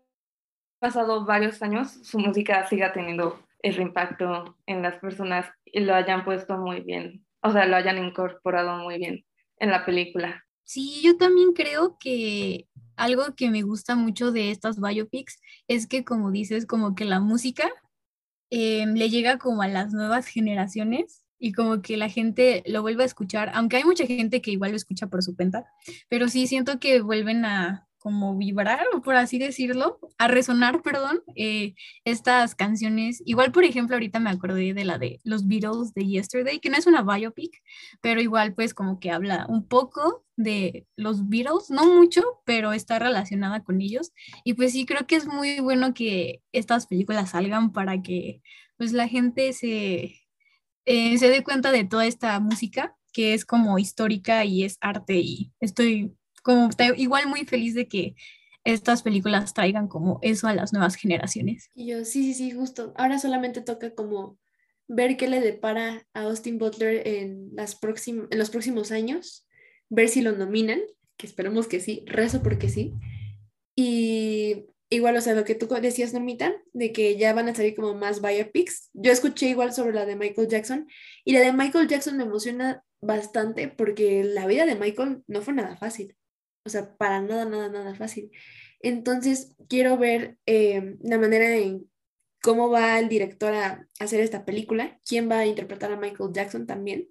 pasado 0.80 1.26
varios 1.26 1.62
años, 1.62 1.92
su 2.04 2.20
música 2.20 2.66
siga 2.68 2.94
teniendo 2.94 3.40
ese 3.62 3.82
impacto 3.82 4.58
en 4.66 4.82
las 4.82 4.98
personas 5.00 5.48
y 5.66 5.82
lo 5.82 5.96
hayan 5.96 6.24
puesto 6.24 6.58
muy 6.58 6.82
bien 6.82 7.26
o 7.42 7.52
sea, 7.52 7.66
lo 7.66 7.76
hayan 7.76 8.04
incorporado 8.04 8.78
muy 8.78 8.98
bien 8.98 9.26
en 9.60 9.70
la 9.70 9.86
película. 9.86 10.44
Sí, 10.63 11.02
yo 11.04 11.18
también 11.18 11.54
creo 11.54 11.98
que 12.00 12.68
algo 12.96 13.36
que 13.36 13.50
me 13.50 13.62
gusta 13.62 13.96
mucho 13.96 14.32
de 14.32 14.52
estas 14.52 14.80
biopics 14.80 15.40
es 15.68 15.88
que, 15.88 16.04
como 16.04 16.32
dices, 16.32 16.66
como 16.66 16.96
que 16.96 17.06
la 17.06 17.20
música 17.20 17.70
em, 18.50 18.94
le 18.94 19.10
llega 19.10 19.38
como 19.38 19.62
a 19.62 19.68
las 19.68 19.94
nuevas 19.94 20.28
generaciones 20.28 21.24
y 21.40 21.54
como 21.54 21.82
que 21.82 21.96
la 21.98 22.10
gente 22.10 22.63
lo 22.66 22.82
vuelve 22.82 23.04
a 23.04 23.06
escuchar, 23.06 23.52
aunque 23.54 23.78
hay 23.78 23.84
mucha 23.84 24.06
gente 24.06 24.42
que 24.42 24.52
igual 24.52 24.72
lo 24.72 24.78
escucha 24.78 25.08
por 25.08 25.24
su 25.24 25.36
cuenta, 25.36 25.66
pero 26.10 26.28
sí 26.28 26.48
siento 26.48 26.80
que 26.80 27.02
vuelven 27.02 27.46
a 27.46 27.87
como 28.08 28.38
vibrar, 28.38 28.86
o 28.93 29.02
por 29.02 29.17
así 29.17 29.38
decirlo, 29.38 30.00
a 30.17 30.30
resonar, 30.30 30.82
perdón, 30.82 31.24
eh, 31.36 31.76
estas 32.06 32.56
canciones. 32.56 33.22
Igual, 33.26 33.52
por 33.52 33.65
ejemplo, 33.65 33.98
ahorita 33.98 34.22
me 34.22 34.30
acordé 34.30 34.74
de 34.74 34.86
la 34.86 34.98
de 34.98 35.20
los 35.26 35.46
Beatles 35.46 35.93
de 35.93 36.08
Yesterday, 36.08 36.62
que 36.62 36.70
no 36.70 36.78
es 36.78 36.88
una 36.88 37.02
biopic, 37.02 37.62
pero 38.00 38.22
igual 38.22 38.54
pues 38.54 38.74
como 38.74 39.02
que 39.02 39.12
habla 39.12 39.46
un 39.50 39.67
poco 39.67 40.24
de 40.38 40.88
los 40.96 41.28
Beatles, 41.28 41.70
no 41.70 41.86
mucho, 41.86 42.24
pero 42.46 42.72
está 42.72 42.98
relacionada 42.98 43.62
con 43.65 43.82
ellos. 43.82 44.13
Y 44.46 44.54
pues 44.54 44.72
sí, 44.72 44.86
creo 44.86 45.06
que 45.06 45.17
es 45.17 45.28
muy 45.28 45.60
bueno 45.60 45.93
que 45.93 46.41
estas 46.54 46.88
películas 46.88 47.32
salgan 47.32 47.74
para 47.74 48.02
que 48.02 48.41
pues 48.78 48.93
la 48.93 49.10
gente 49.10 49.52
se, 49.52 50.15
eh, 50.86 51.17
se 51.17 51.30
dé 51.30 51.43
cuenta 51.43 51.74
de 51.74 51.84
toda 51.84 52.06
esta 52.06 52.39
música 52.39 52.96
que 53.12 53.34
es 53.34 53.43
como 53.43 53.80
histórica 53.80 54.46
y 54.46 54.63
es 54.63 54.78
arte 54.80 55.15
y 55.20 55.52
estoy 55.60 56.16
como 56.47 56.69
igual 56.95 57.27
muy 57.27 57.45
feliz 57.45 57.75
de 57.75 57.89
que 57.89 58.15
estas 58.63 59.01
películas 59.03 59.53
traigan 59.53 59.89
como 59.89 60.19
eso 60.21 60.47
a 60.47 60.55
las 60.55 60.71
nuevas 60.71 60.95
generaciones. 60.95 61.69
Y 61.75 61.88
yo, 61.88 62.05
sí, 62.05 62.23
sí, 62.23 62.33
sí, 62.33 62.51
justo. 62.51 62.93
Ahora 62.95 63.19
solamente 63.19 63.62
toca 63.62 63.93
como 63.93 64.39
ver 64.88 65.17
qué 65.17 65.27
le 65.27 65.41
depara 65.41 66.07
a 66.13 66.21
Austin 66.21 66.57
Butler 66.57 67.05
en, 67.05 67.49
las 67.53 67.77
en 68.07 68.39
los 68.39 68.49
próximos 68.49 68.91
años, 68.93 69.45
ver 69.89 70.07
si 70.07 70.21
lo 70.21 70.31
nominan, 70.31 70.79
que 71.17 71.27
esperemos 71.27 71.67
que 71.67 71.81
sí, 71.81 72.05
rezo 72.07 72.41
porque 72.41 72.69
sí. 72.69 72.93
Y 73.75 74.67
igual, 74.89 75.17
o 75.17 75.21
sea, 75.21 75.33
lo 75.33 75.43
que 75.43 75.55
tú 75.55 75.67
decías, 75.67 76.13
Normita, 76.13 76.53
de 76.71 76.93
que 76.93 77.17
ya 77.17 77.33
van 77.33 77.49
a 77.49 77.55
salir 77.55 77.75
como 77.75 77.93
más 77.93 78.21
biopics. 78.21 78.89
Yo 78.93 79.12
escuché 79.12 79.49
igual 79.49 79.73
sobre 79.73 79.93
la 79.93 80.05
de 80.05 80.15
Michael 80.15 80.47
Jackson 80.47 80.88
y 81.25 81.33
la 81.33 81.41
de 81.41 81.51
Michael 81.51 81.89
Jackson 81.89 82.15
me 82.15 82.23
emociona 82.23 82.86
bastante 83.01 83.67
porque 83.67 84.23
la 84.23 84.47
vida 84.47 84.65
de 84.65 84.75
Michael 84.75 85.23
no 85.27 85.41
fue 85.41 85.53
nada 85.53 85.75
fácil. 85.75 86.15
O 86.67 86.69
sea, 86.69 86.95
para 86.97 87.21
nada, 87.21 87.45
nada, 87.45 87.69
nada 87.69 87.95
fácil. 87.95 88.30
Entonces, 88.82 89.56
quiero 89.69 89.97
ver 89.97 90.38
eh, 90.45 90.97
la 91.01 91.17
manera 91.17 91.56
en 91.56 91.89
cómo 92.41 92.69
va 92.69 92.99
el 92.99 93.10
director 93.10 93.53
a 93.53 93.88
hacer 93.99 94.19
esta 94.19 94.45
película, 94.45 94.99
quién 95.06 95.30
va 95.32 95.39
a 95.39 95.45
interpretar 95.45 95.91
a 95.91 95.97
Michael 95.97 96.34
Jackson 96.34 96.67
también. 96.67 97.10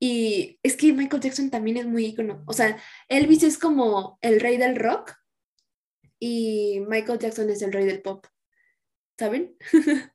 Y 0.00 0.58
es 0.62 0.76
que 0.76 0.92
Michael 0.92 1.22
Jackson 1.22 1.50
también 1.50 1.76
es 1.76 1.86
muy 1.86 2.06
ícono. 2.06 2.42
O 2.46 2.52
sea, 2.52 2.78
Elvis 3.08 3.42
es 3.42 3.58
como 3.58 4.18
el 4.22 4.40
rey 4.40 4.56
del 4.56 4.76
rock 4.76 5.12
y 6.18 6.80
Michael 6.88 7.18
Jackson 7.18 7.50
es 7.50 7.62
el 7.62 7.72
rey 7.72 7.84
del 7.84 8.02
pop. 8.02 8.26
¿Saben? 9.18 9.56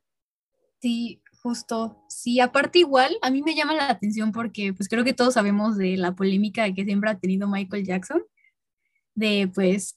Sí, 0.82 1.22
justo. 1.42 2.06
Sí, 2.08 2.40
aparte 2.40 2.78
igual, 2.78 3.14
a 3.20 3.30
mí 3.30 3.42
me 3.42 3.54
llama 3.54 3.74
la 3.74 3.90
atención 3.90 4.32
porque 4.32 4.72
pues 4.72 4.88
creo 4.88 5.04
que 5.04 5.12
todos 5.12 5.34
sabemos 5.34 5.76
de 5.76 5.98
la 5.98 6.14
polémica 6.14 6.72
que 6.72 6.86
siempre 6.86 7.10
ha 7.10 7.18
tenido 7.18 7.48
Michael 7.48 7.84
Jackson 7.84 8.22
de 9.20 9.48
pues 9.54 9.96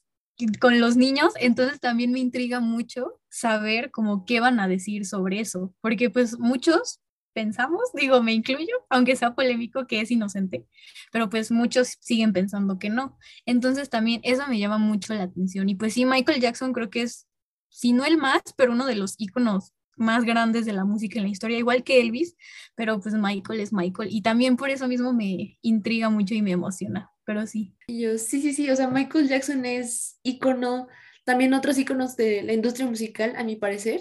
con 0.60 0.80
los 0.80 0.96
niños, 0.96 1.32
entonces 1.40 1.80
también 1.80 2.12
me 2.12 2.18
intriga 2.20 2.60
mucho 2.60 3.20
saber 3.28 3.90
como 3.90 4.24
qué 4.24 4.40
van 4.40 4.60
a 4.60 4.68
decir 4.68 5.06
sobre 5.06 5.40
eso, 5.40 5.74
porque 5.80 6.10
pues 6.10 6.38
muchos 6.38 7.00
pensamos, 7.32 7.82
digo, 7.94 8.22
me 8.22 8.32
incluyo, 8.32 8.74
aunque 8.90 9.16
sea 9.16 9.34
polémico 9.34 9.86
que 9.86 10.00
es 10.00 10.10
inocente, 10.10 10.66
pero 11.12 11.28
pues 11.30 11.50
muchos 11.50 11.96
siguen 12.00 12.32
pensando 12.32 12.78
que 12.78 12.90
no. 12.90 13.18
Entonces 13.46 13.90
también 13.90 14.20
eso 14.22 14.46
me 14.48 14.58
llama 14.58 14.78
mucho 14.78 15.14
la 15.14 15.24
atención. 15.24 15.68
Y 15.68 15.74
pues 15.74 15.94
sí, 15.94 16.04
Michael 16.04 16.40
Jackson 16.40 16.72
creo 16.72 16.90
que 16.90 17.02
es, 17.02 17.26
si 17.68 17.92
no 17.92 18.04
el 18.04 18.18
más, 18.18 18.42
pero 18.56 18.72
uno 18.72 18.86
de 18.86 18.94
los 18.94 19.16
íconos 19.18 19.72
más 19.96 20.24
grandes 20.24 20.64
de 20.64 20.72
la 20.72 20.84
música 20.84 21.18
en 21.18 21.24
la 21.24 21.30
historia, 21.30 21.58
igual 21.58 21.82
que 21.82 22.00
Elvis, 22.00 22.36
pero 22.76 23.00
pues 23.00 23.14
Michael 23.14 23.60
es 23.60 23.72
Michael. 23.72 24.10
Y 24.12 24.22
también 24.22 24.56
por 24.56 24.70
eso 24.70 24.86
mismo 24.88 25.12
me 25.12 25.58
intriga 25.62 26.10
mucho 26.10 26.34
y 26.34 26.42
me 26.42 26.52
emociona 26.52 27.13
pero 27.24 27.46
sí. 27.46 27.74
yo, 27.88 28.18
sí, 28.18 28.40
sí, 28.40 28.52
sí, 28.52 28.70
o 28.70 28.76
sea, 28.76 28.88
Michael 28.88 29.28
Jackson 29.28 29.64
es 29.64 30.18
ícono, 30.22 30.88
también 31.24 31.54
otros 31.54 31.78
íconos 31.78 32.16
de 32.16 32.42
la 32.42 32.52
industria 32.52 32.86
musical, 32.86 33.34
a 33.36 33.44
mi 33.44 33.56
parecer. 33.56 34.00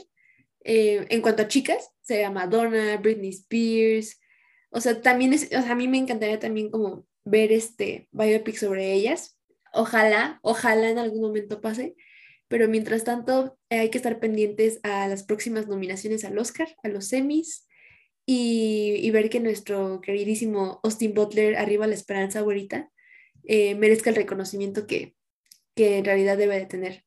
Eh, 0.65 1.05
en 1.09 1.21
cuanto 1.21 1.43
a 1.43 1.47
chicas, 1.47 1.91
se 2.01 2.21
llama 2.21 2.41
Madonna, 2.41 2.97
Britney 2.97 3.29
Spears, 3.29 4.19
o 4.69 4.81
sea, 4.81 5.01
también 5.01 5.33
es, 5.33 5.45
o 5.45 5.61
sea, 5.61 5.71
a 5.71 5.75
mí 5.75 5.87
me 5.87 5.99
encantaría 5.99 6.39
también 6.39 6.71
como 6.71 7.05
ver 7.23 7.51
este 7.51 8.09
biopic 8.11 8.55
sobre 8.57 8.93
ellas. 8.93 9.37
Ojalá, 9.71 10.39
ojalá 10.41 10.89
en 10.89 10.97
algún 10.97 11.21
momento 11.21 11.61
pase, 11.61 11.95
pero 12.47 12.67
mientras 12.67 13.03
tanto 13.03 13.57
hay 13.69 13.89
que 13.89 13.97
estar 13.99 14.19
pendientes 14.19 14.79
a 14.83 15.07
las 15.07 15.23
próximas 15.23 15.67
nominaciones 15.67 16.25
al 16.25 16.37
Oscar, 16.39 16.75
a 16.83 16.87
los 16.87 17.07
semis, 17.07 17.67
y, 18.25 18.95
y 19.01 19.11
ver 19.11 19.29
que 19.29 19.39
nuestro 19.39 20.01
queridísimo 20.01 20.79
Austin 20.83 21.13
Butler 21.13 21.55
arriba 21.57 21.87
la 21.87 21.93
esperanza 21.93 22.39
ahorita 22.39 22.89
eh, 23.45 23.75
merezca 23.75 24.09
el 24.09 24.15
reconocimiento 24.15 24.87
que, 24.87 25.15
en 25.75 26.05
realidad 26.05 26.37
debe 26.37 26.59
de 26.59 26.65
tener. 26.65 27.03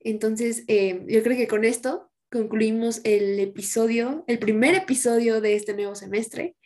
Entonces, 0.00 0.64
eh, 0.68 1.02
yo 1.06 1.22
creo 1.22 1.36
que 1.36 1.48
con 1.48 1.64
esto 1.64 2.10
concluimos 2.30 3.00
el 3.04 3.38
episodio, 3.40 4.24
el 4.26 4.38
primer 4.38 4.74
episodio 4.74 5.40
de 5.40 5.54
este 5.54 5.74
nuevo 5.74 5.94
semestre. 5.94 6.56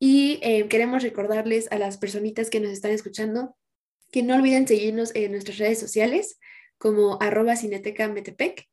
Y 0.00 0.38
eh, 0.42 0.68
queremos 0.68 1.02
recordarles 1.02 1.70
a 1.70 1.78
las 1.78 1.98
personitas 1.98 2.50
que 2.50 2.60
nos 2.60 2.70
están 2.70 2.92
escuchando 2.92 3.56
que 4.10 4.22
no 4.22 4.36
olviden 4.36 4.66
seguirnos 4.66 5.14
en 5.14 5.32
nuestras 5.32 5.58
redes 5.58 5.78
sociales 5.78 6.38
como 6.78 7.18
arroba 7.20 7.56
cineteca 7.56 8.08
metepec. 8.08 8.64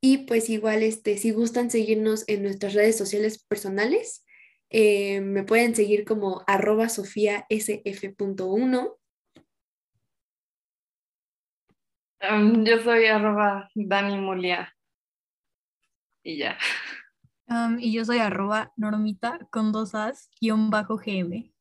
Y 0.00 0.18
pues 0.18 0.48
igual, 0.48 0.82
este, 0.82 1.18
si 1.18 1.32
gustan 1.32 1.70
seguirnos 1.70 2.24
en 2.28 2.42
nuestras 2.42 2.74
redes 2.74 2.96
sociales 2.96 3.44
personales, 3.44 4.24
me 4.72 5.42
pueden 5.42 5.74
seguir 5.74 6.04
como 6.04 6.44
arroba 6.46 6.88
sofiasf.1 6.88 8.99
yo 12.20 12.78
soy 12.82 13.06
arroba 13.06 13.70
Dani 13.74 14.18
Mulia. 14.18 14.74
Y 16.22 16.38
ya. 16.38 16.58
y 17.78 17.92
yo 17.92 18.04
soy 18.04 18.18
arroba 18.18 18.72
normita 18.76 19.38
con 19.50 19.72
dos 19.72 19.94
as 19.94 20.28
guion 20.40 20.70
bajo 20.70 20.96
gm. 20.96 21.52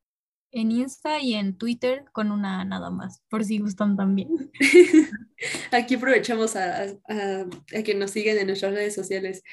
En 0.52 0.72
Insta 0.72 1.20
y 1.20 1.36
en 1.36 1.58
Twitter 1.58 2.06
con 2.12 2.32
una 2.32 2.66
nada 2.66 2.90
más, 2.90 3.24
por 3.30 3.46
si 3.46 3.60
gustan 3.60 3.96
también. 3.96 4.52
Aquí 5.72 5.96
aprovechamos 5.96 6.56
a, 6.56 6.88
que 7.86 7.94
nos 7.96 8.12
sigan 8.12 8.38
en 8.38 8.48
nuestras 8.48 8.74
redes 8.74 8.96
sociales. 8.96 9.44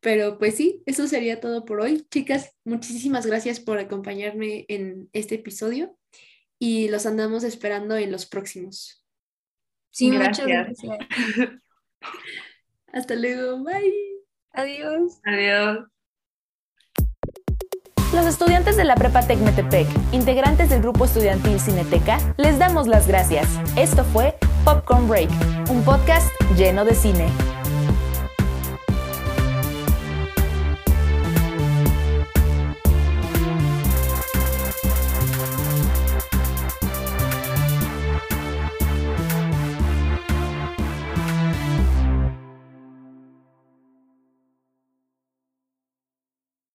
Pero 0.00 0.38
pues 0.38 0.54
sí, 0.54 0.82
eso 0.86 1.08
sería 1.08 1.40
todo 1.40 1.64
por 1.64 1.80
hoy. 1.80 2.06
Chicas, 2.10 2.54
muchísimas 2.64 3.26
gracias 3.26 3.58
por 3.58 3.78
acompañarme 3.78 4.64
en 4.68 5.08
este 5.12 5.36
episodio 5.36 5.96
y 6.58 6.88
los 6.88 7.06
andamos 7.06 7.42
esperando 7.42 7.96
en 7.96 8.12
los 8.12 8.26
próximos. 8.26 9.03
Sí, 9.94 10.10
muchas 10.10 10.44
gracias. 10.44 10.98
Hasta 12.92 13.14
luego, 13.14 13.62
bye. 13.62 13.94
Adiós. 14.52 15.20
Adiós. 15.24 15.86
Los 18.12 18.26
estudiantes 18.26 18.76
de 18.76 18.84
la 18.84 18.96
Prepa 18.96 19.24
Tecmetepec, 19.24 19.86
integrantes 20.12 20.70
del 20.70 20.82
grupo 20.82 21.04
estudiantil 21.04 21.60
Cineteca, 21.60 22.18
les 22.36 22.58
damos 22.58 22.88
las 22.88 23.06
gracias. 23.06 23.48
Esto 23.76 24.04
fue 24.04 24.34
Popcorn 24.64 25.08
Break, 25.08 25.30
un 25.70 25.84
podcast 25.84 26.28
lleno 26.56 26.84
de 26.84 26.94
cine. 26.94 27.28